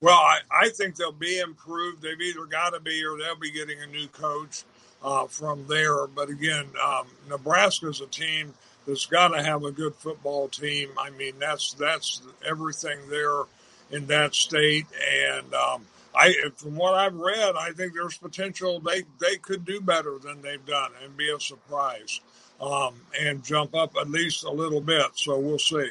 [0.00, 2.02] Well, I, I think they'll be improved.
[2.02, 4.64] They've either got to be or they'll be getting a new coach
[5.04, 6.06] uh, from there.
[6.06, 8.54] But again, um, Nebraska's a team
[8.86, 10.90] that's got to have a good football team.
[10.98, 13.42] I mean, that's that's everything there
[13.90, 14.86] in that state.
[15.28, 19.80] And um, I, from what I've read, I think there's potential they they could do
[19.80, 22.20] better than they've done and be a surprise
[22.60, 25.06] um, and jump up at least a little bit.
[25.14, 25.90] So we'll see.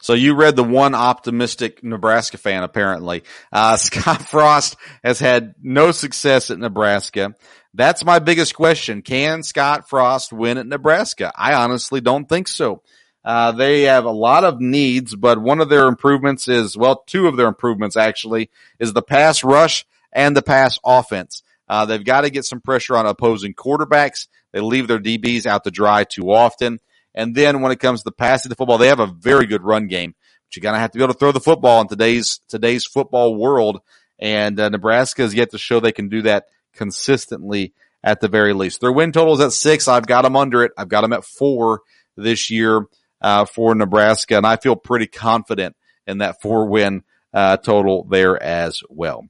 [0.00, 3.22] So you read the one optimistic Nebraska fan, apparently.
[3.52, 7.36] Uh, Scott Frost has had no success at Nebraska.
[7.74, 9.00] That's my biggest question.
[9.00, 11.32] Can Scott Frost win at Nebraska?
[11.34, 12.82] I honestly don't think so.
[13.24, 17.28] Uh, they have a lot of needs, but one of their improvements is, well, two
[17.28, 21.42] of their improvements actually is the pass rush and the pass offense.
[21.68, 24.26] Uh, they've got to get some pressure on opposing quarterbacks.
[24.52, 26.78] They leave their DBs out to dry too often.
[27.14, 29.86] And then when it comes to passing the football, they have a very good run
[29.86, 30.14] game,
[30.46, 32.84] but you're going to have to be able to throw the football in today's, today's
[32.84, 33.80] football world.
[34.18, 38.52] And uh, Nebraska has yet to show they can do that consistently at the very
[38.52, 38.80] least.
[38.80, 39.88] Their win total is at six.
[39.88, 40.72] I've got them under it.
[40.76, 41.82] I've got them at four
[42.16, 42.86] this year,
[43.20, 44.36] uh, for Nebraska.
[44.36, 49.26] And I feel pretty confident in that four win, uh, total there as well.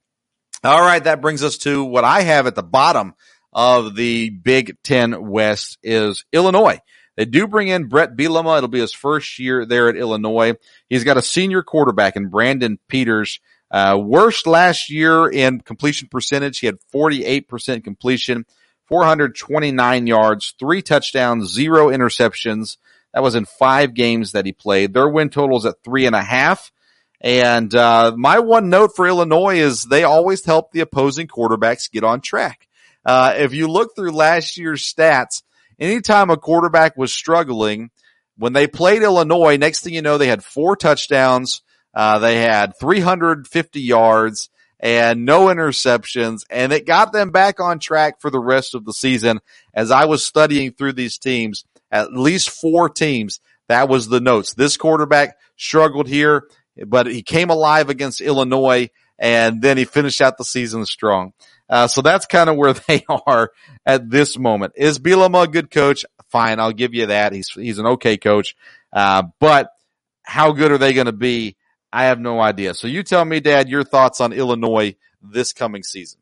[0.64, 1.02] All right.
[1.02, 3.14] That brings us to what I have at the bottom
[3.52, 6.80] of the Big Ten West is Illinois.
[7.16, 8.56] They do bring in Bret Bielema.
[8.56, 10.54] It'll be his first year there at Illinois.
[10.88, 13.38] He's got a senior quarterback in Brandon Peters.
[13.72, 16.58] Uh, worst last year in completion percentage.
[16.58, 18.44] He had 48% completion,
[18.86, 22.76] 429 yards, three touchdowns, zero interceptions.
[23.14, 24.92] That was in five games that he played.
[24.92, 26.70] Their win totals at three and a half.
[27.22, 32.04] And, uh, my one note for Illinois is they always help the opposing quarterbacks get
[32.04, 32.68] on track.
[33.06, 35.42] Uh, if you look through last year's stats,
[35.78, 37.90] anytime a quarterback was struggling,
[38.36, 41.62] when they played Illinois, next thing you know, they had four touchdowns.
[41.94, 48.20] Uh, they had 350 yards and no interceptions and it got them back on track
[48.20, 49.40] for the rest of the season.
[49.74, 54.54] As I was studying through these teams, at least four teams, that was the notes.
[54.54, 56.48] This quarterback struggled here,
[56.86, 61.32] but he came alive against Illinois and then he finished out the season strong.
[61.68, 63.52] Uh, so that's kind of where they are
[63.86, 64.72] at this moment.
[64.76, 66.04] Is Bielema a good coach?
[66.30, 66.58] Fine.
[66.58, 67.32] I'll give you that.
[67.32, 68.56] He's, he's an okay coach.
[68.92, 69.70] Uh, but
[70.24, 71.56] how good are they going to be?
[71.92, 72.74] I have no idea.
[72.74, 76.20] So you tell me, Dad, your thoughts on Illinois this coming season.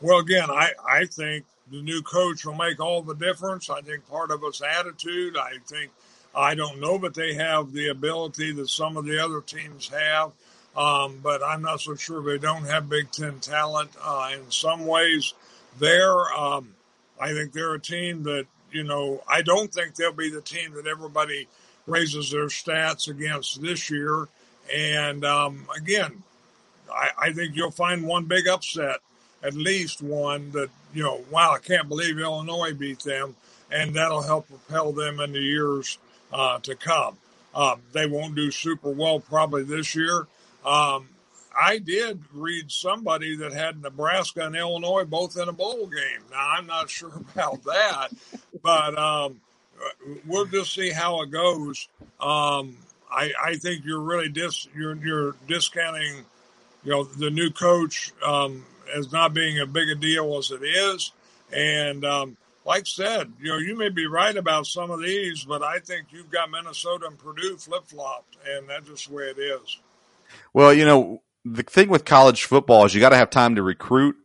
[0.00, 3.68] Well, again, I, I think the new coach will make all the difference.
[3.68, 5.36] I think part of it's attitude.
[5.36, 5.90] I think,
[6.34, 10.32] I don't know, but they have the ability that some of the other teams have.
[10.76, 13.90] Um, but I'm not so sure they don't have Big Ten talent.
[14.02, 15.34] Uh, in some ways,
[15.78, 16.74] they're, um,
[17.20, 20.74] I think they're a team that, you know, I don't think they'll be the team
[20.74, 21.48] that everybody
[21.86, 24.28] raises their stats against this year.
[24.74, 26.22] And um, again,
[26.92, 28.98] I, I think you'll find one big upset,
[29.42, 33.36] at least one that, you know, wow, I can't believe Illinois beat them.
[33.70, 35.98] And that'll help propel them in the years
[36.32, 37.18] uh, to come.
[37.54, 40.26] Um, they won't do super well probably this year,
[40.64, 41.08] um,
[41.58, 46.22] I did read somebody that had Nebraska and Illinois both in a bowl game.
[46.30, 48.08] Now I'm not sure about that,
[48.62, 49.40] but um,
[50.26, 51.88] we'll just see how it goes.
[52.20, 52.76] Um,
[53.12, 56.24] I, I, think you're really dis you're, you're discounting
[56.84, 60.62] you know, the new coach um, as not being a big a deal as it
[60.62, 61.12] is.
[61.52, 65.62] And um, like said, you know, you may be right about some of these, but
[65.62, 69.38] I think you've got Minnesota and Purdue flip flopped, and that's just the way it
[69.38, 69.78] is.
[70.52, 73.62] Well, you know, the thing with college football is you got to have time to
[73.62, 74.16] recruit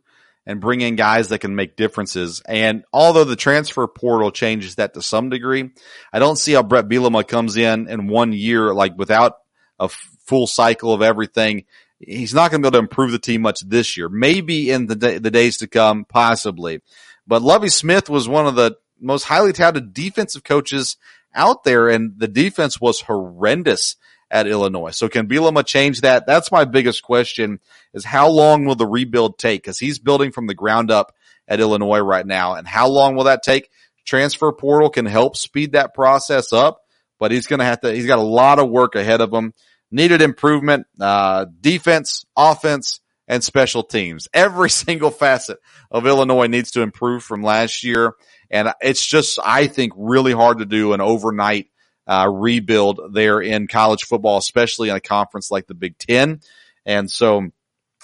[0.46, 2.40] and bring in guys that can make differences.
[2.46, 5.70] And although the transfer portal changes that to some degree,
[6.12, 9.38] I don't see how Bret Bielema comes in in one year, like without
[9.78, 11.64] a full cycle of everything.
[11.98, 14.08] He's not going to be able to improve the team much this year.
[14.08, 16.82] Maybe in the, the days to come, possibly.
[17.26, 20.96] But Lovie Smith was one of the most highly touted defensive coaches
[21.34, 23.96] out there, and the defense was horrendous
[24.30, 24.90] at Illinois.
[24.90, 26.26] So can Bielema change that?
[26.26, 27.60] That's my biggest question
[27.94, 29.64] is how long will the rebuild take?
[29.64, 31.14] Cause he's building from the ground up
[31.48, 32.54] at Illinois right now.
[32.54, 33.70] And how long will that take?
[34.04, 36.82] Transfer portal can help speed that process up,
[37.18, 39.52] but he's going to have to, he's got a lot of work ahead of him.
[39.90, 44.28] Needed improvement, uh, defense, offense, and special teams.
[44.34, 45.58] Every single facet
[45.90, 48.14] of Illinois needs to improve from last year.
[48.50, 51.68] And it's just, I think, really hard to do an overnight
[52.06, 56.40] uh, rebuild there in college football, especially in a conference like the Big Ten.
[56.84, 57.50] And so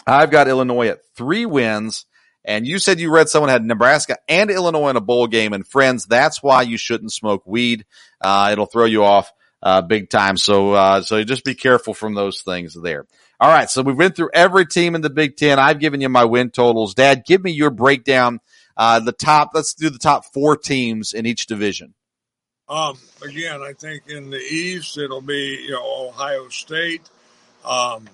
[0.07, 2.07] I've got Illinois at three wins.
[2.45, 5.53] And you said you read someone had Nebraska and Illinois in a bowl game.
[5.53, 7.87] And friends, that's why you shouldn't smoke weed.
[8.21, 9.33] Uh, it'll throw you off,
[9.63, 10.37] uh, big time.
[10.37, 13.07] So, uh, so just be careful from those things there.
[13.39, 13.71] All right.
[13.71, 15.61] So we've been through every team in the Big Ten.
[15.61, 16.95] I've given you my win totals.
[16.95, 18.41] Dad, give me your breakdown.
[18.77, 21.95] Uh, the top, let's do the top four teams in each division.
[22.73, 27.03] Um, again, I think in the East it'll be you know Ohio State,
[27.67, 28.09] um,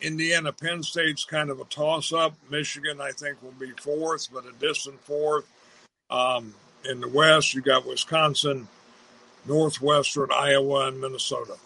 [0.00, 2.34] Indiana, Penn State's kind of a toss-up.
[2.48, 5.46] Michigan, I think, will be fourth, but a distant fourth.
[6.10, 6.54] Um,
[6.88, 8.68] in the West, you got Wisconsin,
[9.46, 11.56] Northwestern, Iowa, and Minnesota.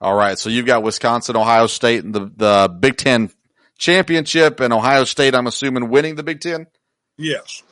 [0.00, 3.30] All right, so you've got Wisconsin, Ohio State, and the the Big Ten
[3.76, 5.34] championship, and Ohio State.
[5.34, 6.68] I'm assuming winning the Big Ten.
[7.18, 7.62] Yes.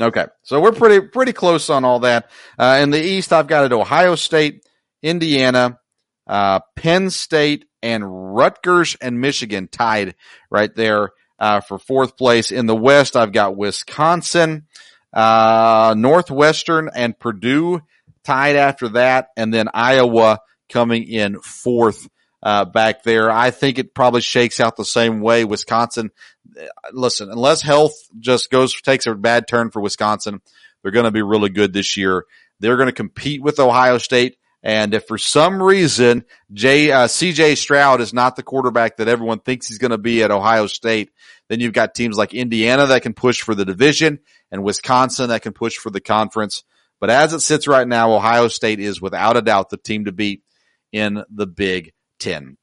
[0.00, 2.30] Okay, so we're pretty pretty close on all that.
[2.58, 4.64] Uh, in the East, I've got it Ohio State,
[5.02, 5.78] Indiana,
[6.26, 10.14] uh, Penn State, and Rutgers and Michigan tied
[10.50, 12.50] right there uh, for fourth place.
[12.50, 14.66] In the West, I've got Wisconsin,
[15.12, 17.82] uh, Northwestern, and Purdue
[18.24, 20.40] tied after that, and then Iowa
[20.70, 22.08] coming in fourth
[22.42, 23.30] uh, back there.
[23.30, 25.44] I think it probably shakes out the same way.
[25.44, 26.10] Wisconsin,
[26.92, 30.40] listen, unless health just goes, takes a bad turn for Wisconsin,
[30.82, 32.24] they're going to be really good this year.
[32.60, 34.36] They're going to compete with Ohio State.
[34.62, 39.38] And if for some reason J, uh, CJ Stroud is not the quarterback that everyone
[39.38, 41.10] thinks he's going to be at Ohio State,
[41.48, 44.18] then you've got teams like Indiana that can push for the division
[44.50, 46.62] and Wisconsin that can push for the conference.
[47.00, 50.12] But as it sits right now, Ohio State is without a doubt the team to
[50.12, 50.42] beat
[50.92, 52.58] in the Big 10.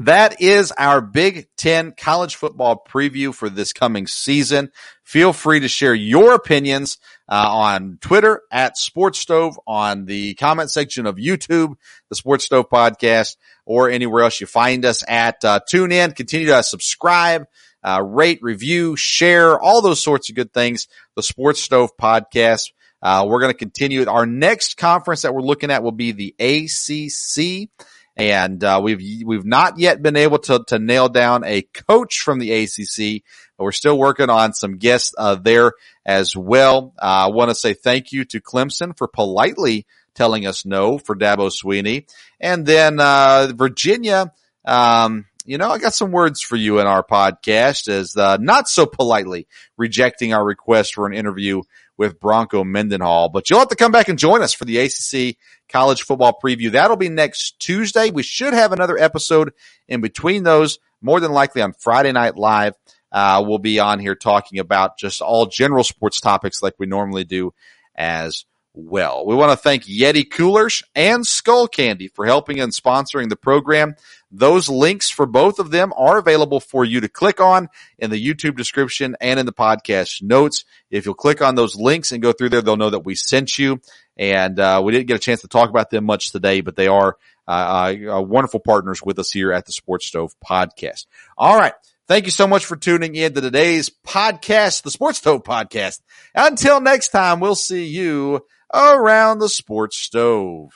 [0.00, 4.72] That is our Big Ten college football preview for this coming season.
[5.04, 10.72] Feel free to share your opinions uh, on Twitter at Sports Stove, on the comment
[10.72, 11.76] section of YouTube,
[12.08, 13.36] the Sports Stove Podcast,
[13.66, 15.44] or anywhere else you find us at.
[15.44, 17.46] Uh, tune in, continue to subscribe,
[17.84, 20.88] uh, rate, review, share, all those sorts of good things.
[21.14, 22.72] The Sports Stove Podcast.
[23.00, 24.04] Uh, we're going to continue.
[24.08, 27.68] Our next conference that we're looking at will be the ACC
[28.16, 32.38] and uh, we've we've not yet been able to to nail down a coach from
[32.38, 33.22] the ACC,
[33.56, 35.72] but we're still working on some guests uh, there
[36.06, 36.94] as well.
[36.98, 41.16] Uh, I want to say thank you to Clemson for politely telling us no for
[41.16, 42.06] Dabo Swinney,
[42.40, 44.32] and then uh, Virginia.
[44.64, 48.66] Um, you know, I got some words for you in our podcast as uh, not
[48.66, 49.46] so politely
[49.76, 51.62] rejecting our request for an interview
[51.96, 53.28] with Bronco Mendenhall.
[53.28, 55.36] But you'll have to come back and join us for the ACC
[55.68, 56.72] college football preview.
[56.72, 58.10] That'll be next Tuesday.
[58.10, 59.52] We should have another episode
[59.88, 62.74] in between those, more than likely on Friday Night Live.
[63.12, 67.24] Uh, we'll be on here talking about just all general sports topics like we normally
[67.24, 67.54] do
[67.94, 69.24] as well.
[69.24, 73.94] We want to thank Yeti Coolers and Skull Candy for helping and sponsoring the program.
[74.30, 77.68] Those links for both of them are available for you to click on
[77.98, 80.64] in the YouTube description and in the podcast notes.
[80.90, 83.58] If you'll click on those links and go through there, they'll know that we sent
[83.58, 83.80] you.
[84.16, 86.88] And uh, we didn't get a chance to talk about them much today, but they
[86.88, 91.06] are uh, uh, wonderful partners with us here at the Sports Stove Podcast.
[91.36, 91.74] All right.
[92.06, 96.00] Thank you so much for tuning in to today's podcast, the Sports Stove Podcast.
[96.34, 98.44] Until next time, we'll see you
[98.74, 100.72] around the Sports Stove.